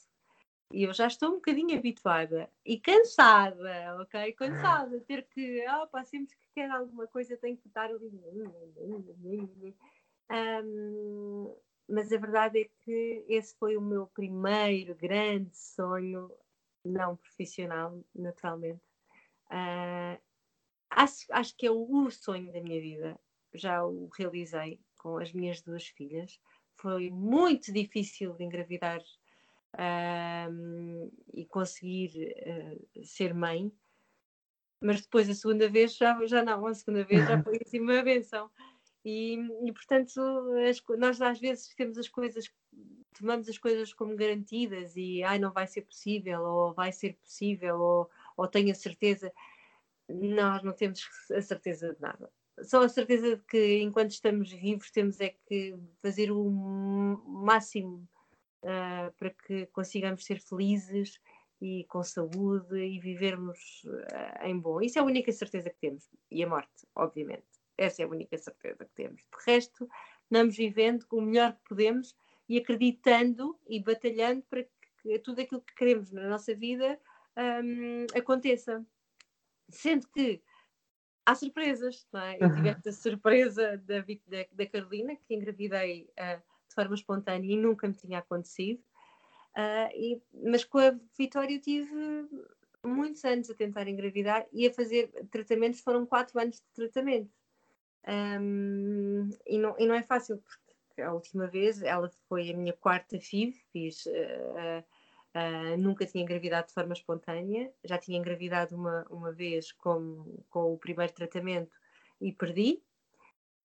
e 0.72 0.84
eu 0.84 0.92
já 0.92 1.06
estou 1.06 1.30
um 1.30 1.34
bocadinho 1.34 1.76
habituada 1.76 2.50
e 2.64 2.78
cansada, 2.80 4.00
ok? 4.00 4.32
Cansada 4.32 5.00
ter 5.00 5.26
que, 5.28 5.64
opa, 5.68 6.04
sempre 6.04 6.34
que 6.34 6.48
quer 6.54 6.70
alguma 6.70 7.06
coisa 7.06 7.36
tem 7.36 7.56
que 7.56 7.68
estar 7.68 7.90
ali. 7.90 8.10
Um, 10.30 11.54
mas 11.88 12.12
a 12.12 12.18
verdade 12.18 12.62
é 12.62 12.70
que 12.84 13.24
esse 13.28 13.54
foi 13.58 13.76
o 13.76 13.82
meu 13.82 14.06
primeiro 14.06 14.94
grande 14.94 15.54
sonho, 15.56 16.30
não 16.84 17.16
profissional, 17.16 18.02
naturalmente. 18.14 18.82
Uh, 19.50 20.18
acho, 20.90 21.26
acho 21.30 21.56
que 21.56 21.66
é 21.66 21.70
o 21.70 22.10
sonho 22.10 22.52
da 22.52 22.60
minha 22.62 22.80
vida. 22.80 23.20
Já 23.54 23.84
o 23.84 24.08
realizei 24.16 24.80
com 24.96 25.18
as 25.18 25.32
minhas 25.32 25.60
duas 25.60 25.86
filhas. 25.86 26.40
Foi 26.76 27.10
muito 27.10 27.72
difícil 27.72 28.32
de 28.34 28.44
engravidar 28.44 29.02
um, 29.78 31.10
e 31.32 31.44
conseguir 31.46 32.34
uh, 32.46 33.04
ser 33.04 33.34
mãe. 33.34 33.72
Mas 34.80 35.00
depois, 35.02 35.28
a 35.30 35.34
segunda 35.34 35.68
vez, 35.68 35.96
já, 35.96 36.24
já 36.26 36.42
não, 36.42 36.66
a 36.66 36.74
segunda 36.74 37.04
vez 37.04 37.26
já 37.26 37.42
foi 37.42 37.58
assim 37.64 37.80
uma 37.80 38.02
benção. 38.02 38.50
E, 39.04 39.34
e 39.64 39.72
portanto, 39.72 40.20
as, 40.68 40.82
nós 40.98 41.20
às 41.20 41.40
vezes 41.40 41.74
temos 41.74 41.98
as 41.98 42.08
coisas, 42.08 42.50
tomamos 43.18 43.48
as 43.48 43.58
coisas 43.58 43.92
como 43.92 44.16
garantidas 44.16 44.96
e 44.96 45.22
ai, 45.22 45.38
não 45.38 45.52
vai 45.52 45.66
ser 45.66 45.82
possível, 45.82 46.42
ou 46.42 46.74
vai 46.74 46.92
ser 46.92 47.14
possível, 47.14 47.80
ou, 47.80 48.10
ou 48.36 48.48
tenho 48.48 48.70
a 48.70 48.74
certeza. 48.74 49.32
Nós 50.08 50.62
não 50.62 50.72
temos 50.72 51.08
a 51.32 51.40
certeza 51.40 51.94
de 51.94 52.00
nada. 52.00 52.30
Só 52.62 52.82
a 52.82 52.88
certeza 52.88 53.36
de 53.36 53.42
que 53.44 53.78
enquanto 53.80 54.10
estamos 54.10 54.52
vivos 54.52 54.90
temos 54.90 55.20
é 55.20 55.30
que 55.46 55.74
fazer 56.00 56.30
o 56.30 56.50
máximo 56.50 58.06
uh, 58.62 59.12
para 59.18 59.30
que 59.30 59.66
consigamos 59.66 60.24
ser 60.24 60.40
felizes 60.40 61.20
e 61.60 61.84
com 61.84 62.02
saúde 62.02 62.76
e 62.76 62.98
vivermos 62.98 63.82
uh, 63.84 64.44
em 64.46 64.58
bom. 64.58 64.80
Isso 64.80 64.98
é 64.98 65.02
a 65.02 65.04
única 65.04 65.30
certeza 65.32 65.70
que 65.70 65.78
temos. 65.78 66.08
E 66.30 66.42
a 66.42 66.48
morte, 66.48 66.86
obviamente. 66.94 67.46
Essa 67.76 68.02
é 68.02 68.04
a 68.04 68.08
única 68.08 68.36
certeza 68.36 68.84
que 68.84 68.94
temos. 68.94 69.22
De 69.22 69.44
resto, 69.52 69.88
vamos 70.30 70.56
vivendo 70.56 71.06
o 71.10 71.20
melhor 71.20 71.52
que 71.52 71.68
podemos 71.68 72.16
e 72.48 72.58
acreditando 72.58 73.58
e 73.68 73.80
batalhando 73.80 74.42
para 74.42 74.64
que 75.02 75.18
tudo 75.20 75.40
aquilo 75.40 75.62
que 75.62 75.74
queremos 75.74 76.10
na 76.10 76.28
nossa 76.28 76.54
vida 76.54 76.98
um, 77.36 78.06
aconteça. 78.16 78.84
Sendo 79.68 80.06
que 80.08 80.42
há 81.24 81.34
surpresas, 81.34 82.06
não 82.12 82.20
é? 82.20 82.36
Eu 82.40 82.54
tive 82.54 82.68
esta 82.68 82.92
surpresa 82.92 83.78
da, 83.78 84.00
da, 84.00 84.46
da 84.52 84.66
Carolina, 84.66 85.16
que 85.16 85.34
engravidei 85.34 86.10
uh, 86.18 86.42
de 86.72 86.74
forma 86.74 86.94
espontânea 86.94 87.52
e 87.52 87.56
nunca 87.56 87.86
me 87.86 87.94
tinha 87.94 88.18
acontecido. 88.18 88.80
Uh, 89.54 89.92
e, 89.94 90.22
mas 90.50 90.64
com 90.64 90.78
a 90.78 90.94
Vitória 91.16 91.54
eu 91.54 91.60
tive 91.60 91.94
muitos 92.84 93.24
anos 93.24 93.50
a 93.50 93.54
tentar 93.54 93.86
engravidar 93.86 94.46
e 94.52 94.66
a 94.66 94.72
fazer 94.72 95.08
tratamentos, 95.30 95.80
foram 95.80 96.06
quatro 96.06 96.40
anos 96.40 96.56
de 96.56 96.66
tratamento. 96.74 97.30
Um, 98.08 99.30
e, 99.46 99.58
não, 99.58 99.76
e 99.78 99.86
não 99.86 99.94
é 99.94 100.02
fácil, 100.02 100.38
porque 100.38 101.02
a 101.02 101.12
última 101.12 101.46
vez 101.46 101.82
ela 101.82 102.10
foi 102.28 102.50
a 102.50 102.56
minha 102.56 102.72
quarta 102.72 103.20
FIV, 103.20 103.52
fiz, 103.72 104.06
uh, 104.06 104.84
uh, 105.36 105.76
nunca 105.78 106.06
tinha 106.06 106.24
engravidado 106.24 106.68
de 106.68 106.74
forma 106.74 106.94
espontânea, 106.94 107.72
já 107.84 107.98
tinha 107.98 108.18
engravidado 108.18 108.74
uma, 108.74 109.06
uma 109.10 109.32
vez 109.32 109.70
com, 109.70 110.42
com 110.50 110.72
o 110.72 110.78
primeiro 110.78 111.12
tratamento 111.12 111.76
e 112.20 112.32
perdi. 112.32 112.82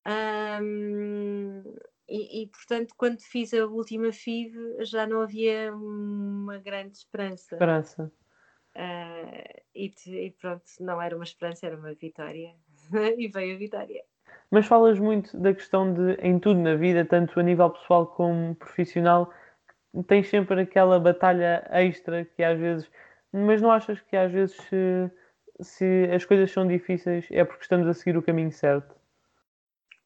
Um, 0.06 1.62
e, 2.08 2.42
e, 2.42 2.46
portanto, 2.46 2.94
quando 2.96 3.20
fiz 3.20 3.52
a 3.52 3.66
última 3.66 4.10
FIV, 4.10 4.82
já 4.84 5.06
não 5.06 5.20
havia 5.20 5.74
uma 5.74 6.56
grande 6.58 6.96
esperança. 6.96 7.54
Esperança. 7.54 8.12
Uh, 8.74 9.62
e, 9.74 9.92
e, 10.06 10.30
pronto, 10.30 10.62
não 10.80 11.02
era 11.02 11.14
uma 11.14 11.24
esperança, 11.24 11.66
era 11.66 11.76
uma 11.76 11.92
vitória. 11.92 12.54
e 13.18 13.28
veio 13.28 13.56
a 13.56 13.58
vitória. 13.58 14.02
Mas 14.50 14.66
falas 14.66 14.98
muito 14.98 15.36
da 15.36 15.52
questão 15.52 15.92
de, 15.92 16.14
em 16.22 16.38
tudo 16.38 16.60
na 16.60 16.74
vida, 16.76 17.04
tanto 17.04 17.38
a 17.38 17.42
nível 17.42 17.68
pessoal 17.70 18.06
como 18.06 18.54
profissional, 18.54 19.30
tens 20.06 20.28
sempre 20.30 20.62
aquela 20.62 20.98
batalha 20.98 21.68
extra 21.70 22.24
que 22.24 22.42
às 22.42 22.58
vezes. 22.58 22.90
Mas 23.30 23.60
não 23.60 23.70
achas 23.70 24.00
que 24.00 24.16
às 24.16 24.32
vezes, 24.32 24.56
se, 24.56 25.10
se 25.60 26.10
as 26.14 26.24
coisas 26.24 26.50
são 26.50 26.66
difíceis, 26.66 27.26
é 27.30 27.44
porque 27.44 27.64
estamos 27.64 27.86
a 27.86 27.92
seguir 27.92 28.16
o 28.16 28.22
caminho 28.22 28.50
certo? 28.50 28.96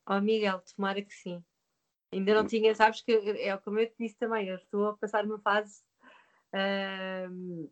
Oh, 0.05 0.21
Miguel, 0.21 0.61
tomara 0.75 1.01
que 1.01 1.15
sim. 1.15 1.45
Ainda 2.13 2.35
não 2.35 2.47
tinha, 2.47 2.75
sabes 2.75 3.01
que 3.01 3.13
é 3.13 3.57
como 3.59 3.79
eu 3.79 3.87
te 3.87 3.95
disse 3.99 4.17
também, 4.19 4.49
eu 4.49 4.57
estou 4.57 4.89
a 4.89 4.97
passar 4.97 5.25
uma 5.25 5.39
fase. 5.39 5.83
Um, 6.55 7.71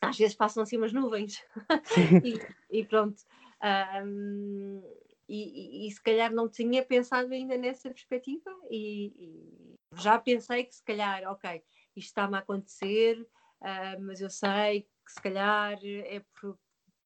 às 0.00 0.16
vezes 0.16 0.36
passam 0.36 0.62
assim 0.62 0.76
umas 0.76 0.92
nuvens 0.92 1.42
e, 2.24 2.38
e, 2.70 2.84
pronto. 2.84 3.20
Um, 4.04 4.82
e, 5.28 5.86
e, 5.86 5.88
e, 5.88 5.90
se 5.90 6.02
calhar 6.02 6.32
não 6.32 6.48
tinha 6.48 6.84
pensado 6.84 7.32
ainda 7.32 7.56
nessa 7.56 7.88
perspectiva 7.88 8.50
e, 8.70 9.74
já 9.96 10.18
pensei 10.18 10.64
que 10.64 10.74
se 10.74 10.84
calhar, 10.84 11.22
ok, 11.30 11.62
isto 11.96 12.08
está-me 12.08 12.36
a 12.36 12.40
acontecer, 12.40 13.20
uh, 13.60 14.02
mas 14.02 14.20
eu 14.20 14.30
sei 14.30 14.82
que 14.82 15.12
se 15.12 15.20
calhar 15.20 15.78
é 15.82 16.22
por, 16.40 16.58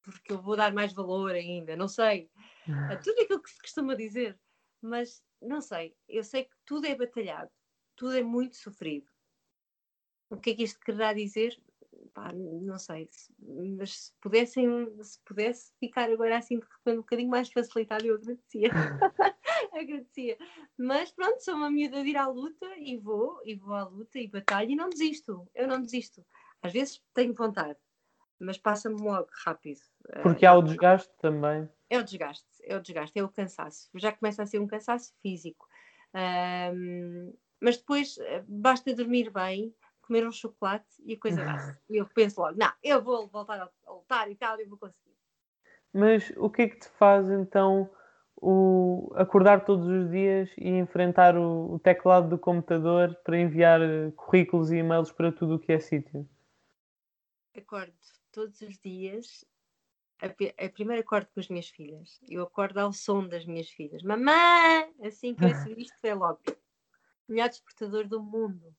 porque 0.02 0.32
eu 0.32 0.40
vou 0.40 0.56
dar 0.56 0.72
mais 0.72 0.92
valor 0.92 1.32
ainda, 1.32 1.76
não 1.76 1.88
sei. 1.88 2.30
Uh, 2.66 2.98
tudo 3.04 3.22
aquilo 3.22 3.42
que 3.42 3.50
se 3.50 3.60
costuma 3.60 3.94
dizer, 3.94 4.38
mas 4.80 5.22
não 5.40 5.60
sei, 5.60 5.94
eu 6.08 6.22
sei 6.24 6.44
que 6.44 6.54
tudo 6.64 6.86
é 6.86 6.94
batalhado, 6.94 7.50
tudo 7.96 8.16
é 8.16 8.22
muito 8.22 8.56
sofrido. 8.56 9.06
O 10.30 10.36
que 10.36 10.50
é 10.50 10.54
que 10.54 10.64
isto 10.64 10.80
quererá 10.80 11.12
dizer? 11.12 11.58
Pá, 12.12 12.32
não 12.32 12.78
sei, 12.78 13.08
mas 13.76 13.98
se 13.98 14.12
pudessem, 14.20 14.66
se 15.02 15.18
pudesse 15.24 15.72
ficar 15.78 16.10
agora 16.10 16.36
assim 16.36 16.58
de 16.58 16.64
repente 16.64 16.98
um 16.98 17.02
bocadinho 17.02 17.30
mais 17.30 17.50
facilitado, 17.50 18.06
eu 18.06 18.16
agradecia. 18.16 18.70
agradecia. 19.72 20.36
Mas 20.76 21.10
pronto, 21.10 21.42
sou 21.42 21.54
uma 21.54 21.70
miúda 21.70 22.02
de 22.02 22.10
ir 22.10 22.16
à 22.16 22.26
luta 22.26 22.66
e 22.76 22.96
vou, 22.96 23.40
e 23.44 23.54
vou 23.54 23.74
à 23.74 23.84
luta 23.84 24.18
e 24.18 24.28
batalho 24.28 24.70
e 24.70 24.76
não 24.76 24.88
desisto. 24.88 25.48
Eu 25.54 25.66
não 25.66 25.80
desisto. 25.80 26.24
Às 26.62 26.72
vezes 26.72 27.02
tenho 27.14 27.34
vontade, 27.34 27.78
mas 28.38 28.58
passa-me 28.58 29.00
logo 29.00 29.28
rápido. 29.44 29.80
Porque 30.22 30.46
há 30.46 30.54
o 30.54 30.62
desgaste 30.62 31.12
também. 31.18 31.68
É 31.90 31.98
o 31.98 32.04
desgaste, 32.04 32.46
é 32.68 32.76
o 32.76 32.80
desgaste, 32.80 33.18
é 33.18 33.22
o 33.22 33.28
cansaço. 33.28 33.88
Já 33.94 34.12
começa 34.12 34.42
a 34.42 34.46
ser 34.46 34.60
um 34.60 34.66
cansaço 34.66 35.12
físico. 35.22 35.66
Um, 36.14 37.34
mas 37.60 37.76
depois 37.76 38.16
eh, 38.18 38.44
basta 38.46 38.94
dormir 38.94 39.30
bem, 39.30 39.74
comer 40.02 40.26
um 40.26 40.32
chocolate 40.32 40.86
e 41.04 41.14
a 41.14 41.18
coisa 41.18 41.44
dá-se. 41.44 41.78
E 41.90 41.96
eu 41.96 42.06
penso 42.06 42.40
logo, 42.40 42.56
não, 42.56 42.72
eu 42.82 43.02
vou 43.02 43.26
voltar 43.28 43.60
a 43.60 43.92
lutar 43.92 44.30
e 44.30 44.36
tal, 44.36 44.58
eu 44.58 44.68
vou 44.68 44.78
conseguir. 44.78 45.16
Mas 45.92 46.32
o 46.36 46.48
que 46.48 46.62
é 46.62 46.68
que 46.68 46.78
te 46.78 46.88
faz 46.90 47.28
então 47.30 47.90
o 48.40 49.12
acordar 49.16 49.64
todos 49.64 49.86
os 49.88 50.10
dias 50.10 50.48
e 50.56 50.68
enfrentar 50.68 51.36
o, 51.36 51.74
o 51.74 51.78
teclado 51.78 52.28
do 52.28 52.38
computador 52.38 53.14
para 53.24 53.38
enviar 53.38 53.80
eh, 53.82 54.12
currículos 54.12 54.70
e 54.70 54.76
e-mails 54.76 55.10
para 55.10 55.32
tudo 55.32 55.56
o 55.56 55.58
que 55.58 55.72
é 55.72 55.80
sítio? 55.80 56.28
Acordo 57.56 57.92
todos 58.30 58.60
os 58.60 58.78
dias. 58.78 59.44
A, 60.20 60.64
a 60.64 60.68
primeiro 60.68 61.02
acordo 61.02 61.28
com 61.32 61.40
as 61.40 61.48
minhas 61.48 61.68
filhas. 61.68 62.20
Eu 62.28 62.42
acordo 62.42 62.78
ao 62.78 62.92
som 62.92 63.26
das 63.26 63.44
minhas 63.44 63.68
filhas. 63.68 64.02
Mamãe! 64.02 64.92
Assim 65.02 65.34
que 65.34 65.44
eu 65.44 65.48
isto 65.78 66.04
é 66.04 66.14
logo. 66.14 66.40
O 67.28 67.32
melhor 67.32 67.48
despertador 67.48 68.06
do 68.08 68.22
mundo. 68.22 68.74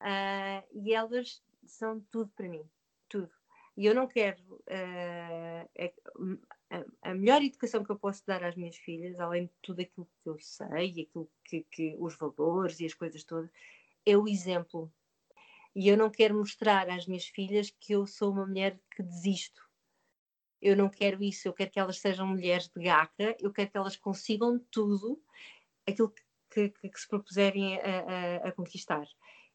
Uh, 0.00 0.64
e 0.72 0.94
elas 0.94 1.42
são 1.66 2.00
tudo 2.10 2.30
para 2.34 2.48
mim. 2.48 2.64
Tudo. 3.08 3.30
E 3.76 3.86
eu 3.86 3.94
não 3.94 4.06
quero. 4.06 4.42
Uh, 4.66 6.38
a, 6.70 7.10
a, 7.10 7.14
melhor 7.14 7.42
educação 7.42 7.84
que 7.84 7.90
eu 7.90 7.98
posso 7.98 8.24
dar 8.26 8.42
às 8.44 8.56
minhas 8.56 8.76
filhas, 8.76 9.18
além 9.18 9.46
de 9.46 9.52
tudo 9.62 9.80
aquilo 9.80 10.08
que 10.22 10.28
eu 10.28 10.38
sei, 10.38 10.90
aquilo 11.02 11.30
que, 11.44 11.62
que 11.70 11.96
os 11.98 12.16
valores 12.16 12.80
e 12.80 12.86
as 12.86 12.94
coisas 12.94 13.24
todas, 13.24 13.50
é 14.06 14.16
o 14.16 14.28
exemplo. 14.28 14.92
E 15.74 15.88
eu 15.88 15.96
não 15.96 16.10
quero 16.10 16.34
mostrar 16.34 16.88
às 16.88 17.06
minhas 17.06 17.26
filhas 17.26 17.70
que 17.70 17.92
eu 17.92 18.06
sou 18.06 18.32
uma 18.32 18.46
mulher 18.46 18.78
que 18.94 19.02
desisto. 19.02 19.69
Eu 20.60 20.76
não 20.76 20.88
quero 20.88 21.22
isso. 21.22 21.48
Eu 21.48 21.52
quero 21.52 21.70
que 21.70 21.80
elas 21.80 21.98
sejam 21.98 22.26
mulheres 22.26 22.68
de 22.68 22.82
gaca. 22.82 23.36
Eu 23.40 23.52
quero 23.52 23.70
que 23.70 23.76
elas 23.76 23.96
consigam 23.96 24.58
tudo 24.70 25.20
aquilo 25.86 26.12
que, 26.50 26.68
que, 26.70 26.88
que 26.88 27.00
se 27.00 27.08
propuserem 27.08 27.78
a, 27.80 27.82
a, 28.44 28.48
a 28.48 28.52
conquistar. 28.52 29.06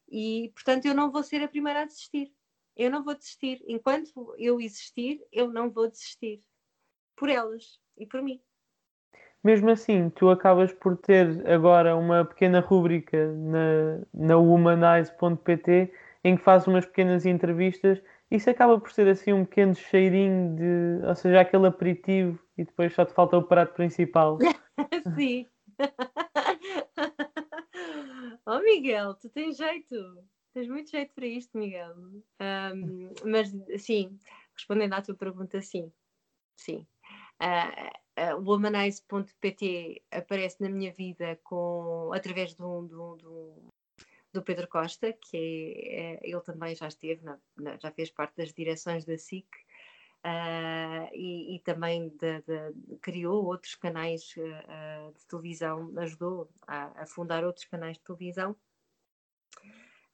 E, 0.09 0.51
portanto, 0.53 0.85
eu 0.85 0.93
não 0.93 1.11
vou 1.11 1.23
ser 1.23 1.43
a 1.43 1.47
primeira 1.47 1.81
a 1.81 1.85
desistir 1.85 2.31
eu 2.75 2.91
não 2.91 3.03
vou 3.03 3.15
desistir. 3.15 3.63
Enquanto 3.67 4.35
eu 4.37 4.59
existir, 4.59 5.21
eu 5.31 5.49
não 5.49 5.69
vou 5.69 5.89
desistir. 5.89 6.41
Por 7.15 7.29
elas 7.29 7.79
e 7.97 8.05
por 8.05 8.21
mim. 8.21 8.41
Mesmo 9.41 9.69
assim, 9.69 10.09
tu 10.09 10.29
acabas 10.29 10.73
por 10.73 10.97
ter 10.97 11.47
agora 11.47 11.95
uma 11.95 12.25
pequena 12.25 12.59
rúbrica 12.59 13.31
na, 13.33 14.01
na 14.13 14.37
humanize.pt 14.37 15.93
em 16.23 16.35
que 16.35 16.43
fazes 16.43 16.67
umas 16.67 16.85
pequenas 16.85 17.25
entrevistas. 17.25 18.01
Isso 18.31 18.49
acaba 18.49 18.79
por 18.79 18.91
ser 18.91 19.07
assim 19.07 19.33
um 19.33 19.45
pequeno 19.45 19.75
cheirinho 19.75 20.55
de, 20.55 21.05
ou 21.05 21.15
seja, 21.15 21.41
aquele 21.41 21.67
aperitivo 21.67 22.39
e 22.57 22.65
depois 22.65 22.91
só 22.93 23.05
te 23.05 23.13
falta 23.13 23.37
o 23.37 23.43
prato 23.43 23.73
principal. 23.73 24.39
Sim. 25.15 25.47
oh 28.45 28.59
Miguel, 28.59 29.13
tu 29.15 29.29
tens 29.29 29.57
jeito. 29.57 29.95
Tens 30.53 30.69
muito 30.69 30.89
jeito 30.89 31.13
para 31.13 31.27
isto, 31.27 31.57
Miguel. 31.57 31.93
Um, 32.41 33.11
mas, 33.25 33.53
sim, 33.77 34.17
respondendo 34.55 34.93
à 34.93 35.01
tua 35.01 35.13
pergunta, 35.13 35.61
sim. 35.61 35.91
Sim. 36.55 36.87
Uh, 37.41 38.37
uh, 38.37 38.41
womanize.pt 38.41 40.01
aparece 40.11 40.61
na 40.61 40.69
minha 40.69 40.93
vida 40.93 41.37
com, 41.43 42.09
através 42.13 42.55
do, 42.55 42.83
do, 42.83 43.17
do, 43.17 43.73
do 44.35 44.43
Pedro 44.43 44.67
Costa, 44.67 45.13
que 45.13 45.37
é, 45.37 46.13
é, 46.13 46.19
ele 46.23 46.41
também 46.41 46.75
já 46.75 46.87
esteve, 46.87 47.23
na, 47.23 47.39
na, 47.57 47.77
já 47.77 47.91
fez 47.91 48.09
parte 48.09 48.35
das 48.37 48.53
direções 48.53 49.05
da 49.05 49.17
SIC. 49.17 49.47
Uh, 50.25 51.05
e, 51.13 51.55
e, 51.55 51.59
também 51.59 52.09
de, 52.09 52.41
de, 52.41 52.97
criou 52.99 53.45
outros 53.45 53.75
canais 53.75 54.33
uh, 54.37 55.13
de 55.13 55.23
televisão, 55.27 55.93
ajudou 55.97 56.49
a, 56.65 57.03
a, 57.03 57.05
fundar 57.05 57.43
outros 57.43 57.65
canais 57.65 57.95
de 57.97 58.03
televisão 58.03 58.55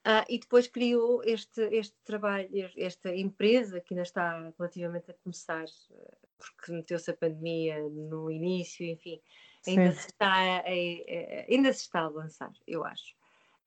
Uh, 0.02 0.26
e 0.28 0.40
depois 0.40 0.68
criou 0.68 1.22
este, 1.24 1.62
este 1.72 1.96
trabalho, 2.04 2.50
esta 2.76 3.16
empresa 3.16 3.80
que 3.80 3.94
ainda 3.94 4.02
está 4.02 4.52
relativamente 4.58 5.12
a 5.12 5.14
começar, 5.14 5.66
porque 6.40 6.72
meteu-se 6.72 7.12
a 7.12 7.16
pandemia 7.16 7.80
no 7.88 8.32
início, 8.32 8.84
enfim, 8.84 9.22
ainda 9.68 9.92
se, 9.92 10.08
está 10.08 10.34
a, 10.34 10.58
a, 10.62 11.46
ainda 11.48 11.72
se 11.72 11.82
está 11.82 12.00
a 12.00 12.10
lançar, 12.10 12.52
eu 12.66 12.84
acho. 12.84 13.16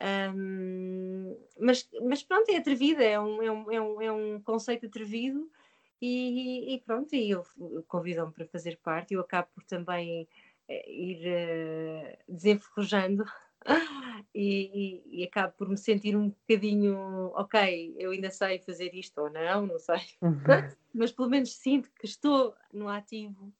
Um, 0.03 1.37
mas, 1.59 1.89
mas 2.03 2.23
pronto, 2.23 2.49
é 2.51 2.57
atrevida, 2.57 3.03
é 3.03 3.19
um, 3.19 3.43
é 3.43 3.51
um, 3.51 3.73
é 3.73 3.81
um, 3.81 4.03
é 4.03 4.13
um 4.13 4.41
conceito 4.41 4.87
atrevido 4.87 5.51
e, 6.01 6.75
e 6.75 6.81
pronto, 6.81 7.15
e 7.15 7.31
eu 7.31 7.45
convidam-me 7.87 8.33
para 8.33 8.47
fazer 8.47 8.79
parte, 8.83 9.15
eu 9.15 9.21
acabo 9.21 9.49
por 9.55 9.65
também 9.65 10.29
eh, 10.69 10.91
ir 10.91 11.21
uh, 11.27 12.19
desenferrujando 12.29 13.25
e, 14.35 15.03
e, 15.09 15.21
e, 15.21 15.25
acabo 15.25 15.55
por 15.57 15.69
me 15.69 15.79
sentir 15.79 16.17
um 16.17 16.29
bocadinho, 16.29 17.31
ok, 17.35 17.95
eu 17.99 18.11
ainda 18.11 18.31
sei 18.31 18.59
fazer 18.59 18.95
isto 18.95 19.19
ou 19.21 19.31
não, 19.31 19.67
não 19.67 19.79
sei, 19.79 20.01
uhum. 20.21 20.35
mas 20.93 21.13
pelo 21.13 21.31
menos 21.31 21.55
sinto 21.55 21.91
que 21.99 22.05
estou 22.05 22.55
no 22.73 22.89
ativo, 22.89 23.53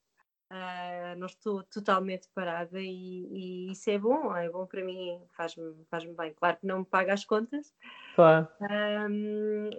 uh, 0.55 1.19
não 1.19 1.27
estou 1.27 1.63
totalmente 1.65 2.29
parada 2.35 2.81
e, 2.81 3.27
e, 3.33 3.73
isso 3.73 3.91
é 3.91 3.99
bom, 3.99 4.35
é 4.37 4.49
bom 4.49 4.67
para 4.67 4.85
mim, 4.85 5.21
faz-me 5.33 5.75
faz 5.91 6.05
bem. 6.05 6.33
Claro 6.35 6.57
que 6.59 6.67
não 6.67 6.81
me 6.81 6.85
paga 6.85 7.13
as 7.13 7.25
contas, 7.25 7.75
claro. 8.15 8.49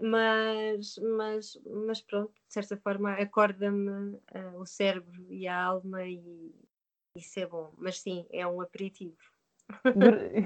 Mas, 0.02 0.98
mas, 0.98 1.60
mas 1.66 2.02
pronto, 2.02 2.34
de 2.34 2.54
certa 2.54 2.78
forma 2.78 3.14
acorda-me 3.14 3.90
uh, 3.90 4.60
o 4.60 4.66
cérebro 4.66 5.26
e 5.30 5.48
a 5.48 5.64
alma 5.64 6.04
e 6.04 6.54
isso 7.16 7.40
é 7.40 7.46
bom, 7.46 7.72
mas 7.78 8.00
sim, 8.00 8.26
é 8.32 8.46
um 8.46 8.62
aperitivo. 8.62 9.16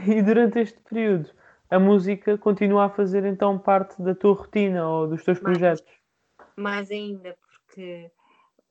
E 0.08 0.22
durante 0.22 0.60
este 0.60 0.80
período, 0.82 1.32
a 1.70 1.80
música 1.80 2.38
continua 2.38 2.86
a 2.86 2.90
fazer 2.90 3.26
então 3.26 3.58
parte 3.58 4.02
da 4.02 4.16
tua 4.16 4.34
rotina 4.34 4.88
ou 4.88 5.08
dos 5.08 5.24
teus 5.24 5.42
mais, 5.42 5.58
projetos? 5.58 6.02
Mais 6.56 6.92
ainda, 6.92 7.36
porque 7.66 8.12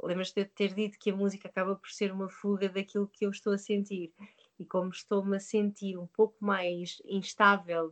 lembras-te 0.03 0.45
de 0.45 0.51
ter 0.51 0.75
dito 0.75 0.99
que 0.99 1.11
a 1.11 1.17
música 1.17 1.49
acaba 1.49 1.77
por 1.77 1.91
ser 1.91 2.13
uma 2.13 2.29
fuga 2.29 2.69
daquilo 2.69 3.09
que 3.09 3.27
eu 3.27 3.31
estou 3.31 3.53
a 3.53 3.59
sentir. 3.59 4.13
E 4.59 4.65
como 4.65 4.91
estou-me 4.91 5.37
a 5.37 5.41
sentir 5.41 5.97
um 5.97 6.07
pouco 6.07 6.37
mais 6.41 7.01
instável 7.05 7.91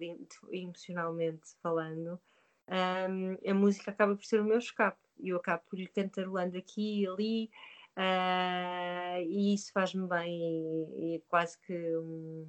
emocionalmente 0.50 1.54
falando, 1.62 2.20
um, 2.68 3.50
a 3.50 3.54
música 3.54 3.90
acaba 3.90 4.16
por 4.16 4.24
ser 4.24 4.40
o 4.40 4.44
meu 4.44 4.58
escape. 4.58 4.98
E 5.18 5.28
eu 5.30 5.36
acabo 5.36 5.62
por 5.70 5.78
ir 5.78 5.88
cantarolando 5.88 6.58
aqui 6.58 7.02
e 7.02 7.06
ali, 7.06 7.50
Uh, 7.96 9.24
e 9.26 9.54
isso 9.54 9.72
faz-me 9.72 10.06
bem 10.06 10.38
e, 10.38 11.14
e, 11.14 11.20
quase 11.30 11.58
que 11.60 11.96
um, 11.96 12.46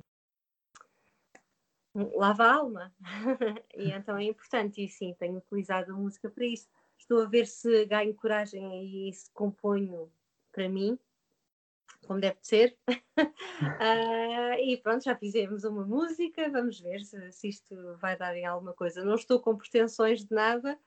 um, 1.96 2.18
lava 2.18 2.44
a 2.44 2.56
alma. 2.56 2.94
e 3.74 3.90
então 3.92 4.18
é 4.18 4.26
importante, 4.26 4.84
e 4.84 4.90
sim, 4.90 5.16
tenho 5.18 5.38
utilizado 5.38 5.94
a 5.94 5.96
música 5.96 6.30
para 6.30 6.46
isso. 6.46 6.68
Estou 6.98 7.22
a 7.22 7.26
ver 7.26 7.46
se 7.48 7.86
ganho 7.86 8.14
coragem 8.16 9.10
e 9.10 9.14
se 9.14 9.32
componho 9.32 10.12
para 10.52 10.68
mim, 10.68 10.98
como 12.06 12.20
deve 12.20 12.38
ser. 12.42 12.78
uh, 12.90 12.94
e 14.64 14.78
pronto, 14.78 15.04
já 15.04 15.16
fizemos 15.16 15.64
uma 15.64 15.86
música, 15.86 16.50
vamos 16.50 16.80
ver 16.80 17.02
se, 17.02 17.32
se 17.32 17.50
isto 17.50 17.98
vai 17.98 18.18
dar 18.18 18.36
em 18.36 18.46
alguma 18.46 18.74
coisa. 18.74 19.06
Não 19.06 19.16
estou 19.16 19.40
com 19.40 19.56
pretensões 19.56 20.26
de 20.26 20.34
nada, 20.34 20.78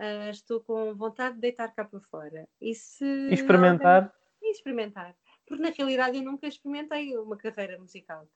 uh, 0.00 0.30
estou 0.30 0.60
com 0.60 0.94
vontade 0.94 1.34
de 1.34 1.40
deitar 1.40 1.74
cá 1.74 1.84
para 1.84 2.00
fora. 2.00 2.48
E 2.60 2.74
se 2.74 3.04
experimentar? 3.32 4.14
E 4.40 4.50
experimentar. 4.52 5.16
Porque 5.46 5.62
na 5.62 5.70
realidade 5.70 6.18
eu 6.18 6.22
nunca 6.22 6.46
experimentei 6.46 7.16
uma 7.16 7.36
carreira 7.36 7.78
musical. 7.78 8.28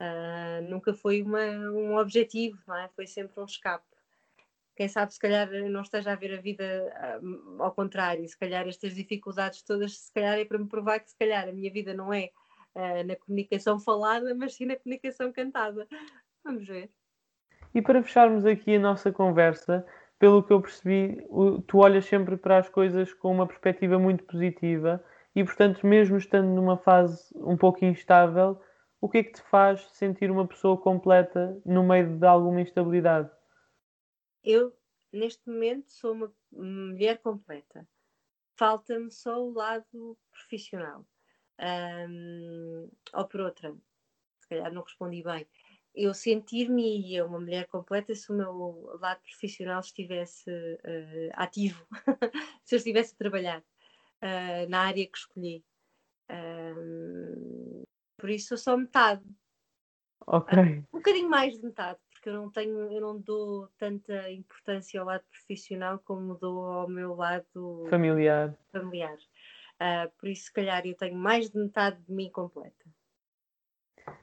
Uh, 0.00 0.68
nunca 0.68 0.92
foi 0.92 1.22
uma, 1.22 1.44
um 1.70 1.96
objetivo, 1.96 2.58
não 2.66 2.76
é? 2.76 2.88
Foi 2.88 3.06
sempre 3.06 3.40
um 3.40 3.44
escape. 3.44 3.91
Quem 4.74 4.88
sabe, 4.88 5.12
se 5.12 5.18
calhar, 5.18 5.50
não 5.70 5.82
esteja 5.82 6.12
a 6.12 6.16
ver 6.16 6.38
a 6.38 6.40
vida 6.40 6.64
uh, 7.22 7.62
ao 7.62 7.72
contrário, 7.72 8.26
se 8.26 8.38
calhar 8.38 8.66
estas 8.66 8.94
dificuldades 8.94 9.62
todas, 9.62 9.98
se 9.98 10.12
calhar 10.12 10.38
é 10.38 10.44
para 10.44 10.58
me 10.58 10.68
provar 10.68 11.00
que 11.00 11.10
se 11.10 11.16
calhar 11.18 11.48
a 11.48 11.52
minha 11.52 11.70
vida 11.70 11.92
não 11.92 12.12
é 12.12 12.30
uh, 12.74 13.06
na 13.06 13.16
comunicação 13.16 13.78
falada, 13.78 14.34
mas 14.34 14.54
sim 14.54 14.66
na 14.66 14.76
comunicação 14.76 15.30
cantada. 15.32 15.86
Vamos 16.44 16.66
ver. 16.66 16.90
E 17.74 17.80
para 17.80 18.02
fecharmos 18.02 18.44
aqui 18.44 18.76
a 18.76 18.80
nossa 18.80 19.12
conversa, 19.12 19.86
pelo 20.18 20.42
que 20.42 20.52
eu 20.52 20.60
percebi, 20.60 21.18
tu 21.66 21.78
olhas 21.78 22.04
sempre 22.04 22.36
para 22.36 22.58
as 22.58 22.68
coisas 22.68 23.12
com 23.14 23.32
uma 23.32 23.46
perspectiva 23.46 23.98
muito 23.98 24.24
positiva 24.24 25.02
e, 25.34 25.42
portanto, 25.42 25.86
mesmo 25.86 26.16
estando 26.16 26.48
numa 26.48 26.76
fase 26.76 27.32
um 27.34 27.56
pouco 27.56 27.84
instável, 27.84 28.60
o 29.00 29.08
que 29.08 29.18
é 29.18 29.22
que 29.24 29.32
te 29.32 29.42
faz 29.42 29.80
sentir 29.92 30.30
uma 30.30 30.46
pessoa 30.46 30.76
completa 30.76 31.60
no 31.64 31.82
meio 31.82 32.18
de 32.18 32.26
alguma 32.26 32.60
instabilidade? 32.60 33.28
Eu, 34.42 34.76
neste 35.12 35.48
momento, 35.48 35.90
sou 35.90 36.12
uma 36.12 36.34
mulher 36.52 37.18
completa. 37.18 37.88
Falta-me 38.56 39.10
só 39.10 39.42
o 39.42 39.52
lado 39.52 40.18
profissional. 40.30 41.06
Um, 41.60 42.90
ou 43.14 43.28
por 43.28 43.40
outra, 43.40 43.74
se 44.40 44.48
calhar 44.48 44.72
não 44.72 44.82
respondi 44.82 45.22
bem 45.22 45.46
eu 45.94 46.14
sentir-me 46.14 47.20
uma 47.22 47.38
mulher 47.38 47.66
completa 47.66 48.14
se 48.14 48.30
o 48.30 48.34
meu 48.34 48.96
lado 48.98 49.20
profissional 49.20 49.80
estivesse 49.80 50.50
uh, 50.50 51.30
ativo, 51.34 51.86
se 52.64 52.74
eu 52.74 52.78
estivesse 52.78 53.14
a 53.14 53.18
trabalhar 53.18 53.60
uh, 53.60 54.68
na 54.68 54.80
área 54.80 55.06
que 55.06 55.18
escolhi. 55.18 55.64
Uh, 56.30 57.82
por 58.16 58.30
isso 58.30 58.48
sou 58.48 58.58
só 58.58 58.76
metade. 58.76 59.22
Ok. 60.26 60.58
um 60.58 60.98
bocadinho 60.98 61.28
mais 61.28 61.54
de 61.54 61.64
metade, 61.64 61.98
porque 62.22 62.28
eu 62.28 62.34
não 62.34 62.48
tenho, 62.48 62.78
eu 62.92 63.00
não 63.00 63.18
dou 63.18 63.68
tanta 63.76 64.30
importância 64.30 65.00
ao 65.00 65.06
lado 65.06 65.24
profissional 65.28 65.98
como 66.04 66.36
dou 66.36 66.64
ao 66.64 66.88
meu 66.88 67.16
lado 67.16 67.84
familiar. 67.90 68.56
familiar. 68.70 69.16
Uh, 69.74 70.08
por 70.20 70.28
isso, 70.28 70.44
se 70.44 70.52
calhar, 70.52 70.86
eu 70.86 70.94
tenho 70.94 71.16
mais 71.16 71.50
de 71.50 71.58
metade 71.58 72.00
de 72.00 72.12
mim 72.12 72.30
completa. 72.30 72.86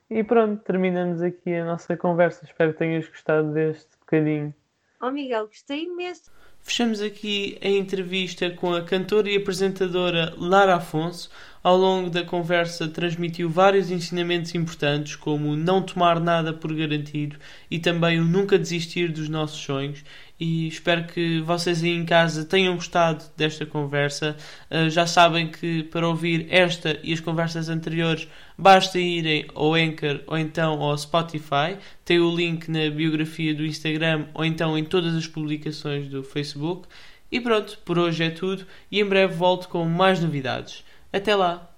E 0.10 0.24
pronto, 0.24 0.64
terminamos 0.64 1.22
aqui 1.22 1.54
a 1.54 1.66
nossa 1.66 1.98
conversa. 1.98 2.46
Espero 2.46 2.72
que 2.72 2.80
tenhas 2.80 3.06
gostado 3.06 3.52
deste 3.52 3.98
bocadinho. 4.00 4.56
Oh, 5.02 5.12
Miguel, 5.12 5.48
gostei 5.48 5.84
imenso. 5.84 6.32
Fechamos 6.70 7.02
aqui 7.02 7.58
a 7.64 7.68
entrevista 7.68 8.52
com 8.52 8.76
a 8.76 8.84
cantora 8.84 9.28
e 9.28 9.38
apresentadora 9.38 10.36
Lara 10.38 10.76
Afonso. 10.76 11.28
Ao 11.64 11.76
longo 11.76 12.12
da 12.12 12.24
conversa, 12.24 12.88
transmitiu 12.88 13.50
vários 13.50 13.90
ensinamentos 13.90 14.54
importantes, 14.54 15.16
como 15.16 15.56
não 15.56 15.82
tomar 15.82 16.20
nada 16.20 16.54
por 16.54 16.72
garantido 16.72 17.38
e 17.72 17.80
também 17.80 18.20
o 18.20 18.24
nunca 18.24 18.58
desistir 18.58 19.12
dos 19.12 19.28
nossos 19.28 19.60
sonhos 19.60 20.04
e 20.40 20.68
espero 20.68 21.04
que 21.04 21.42
vocês 21.42 21.84
aí 21.84 21.90
em 21.90 22.06
casa 22.06 22.46
tenham 22.46 22.76
gostado 22.76 23.26
desta 23.36 23.66
conversa. 23.66 24.38
Uh, 24.72 24.90
já 24.90 25.06
sabem 25.06 25.50
que 25.50 25.84
para 25.84 26.08
ouvir 26.08 26.48
esta 26.50 26.98
e 27.04 27.12
as 27.12 27.20
conversas 27.20 27.68
anteriores 27.68 28.28
basta 28.58 28.98
irem 28.98 29.46
ao 29.54 29.74
Anchor 29.74 30.22
ou 30.28 30.38
então 30.38 30.82
ao 30.82 30.98
Spotify. 30.98 31.78
Tem 32.06 32.20
o 32.20 32.34
link 32.34 32.72
na 32.72 32.90
biografia 32.90 33.54
do 33.54 33.66
Instagram 33.66 34.28
ou 34.34 34.46
então 34.46 34.78
em 34.78 34.84
todas 34.86 35.14
as 35.14 35.28
publicações 35.28 36.08
do 36.08 36.24
Facebook. 36.60 36.88
E 37.32 37.40
pronto, 37.40 37.78
por 37.86 37.98
hoje 37.98 38.24
é 38.24 38.30
tudo 38.30 38.66
e 38.92 39.00
em 39.00 39.06
breve 39.06 39.34
volto 39.34 39.70
com 39.70 39.86
mais 39.86 40.20
novidades. 40.20 40.84
Até 41.14 41.36
lá! 41.36 41.70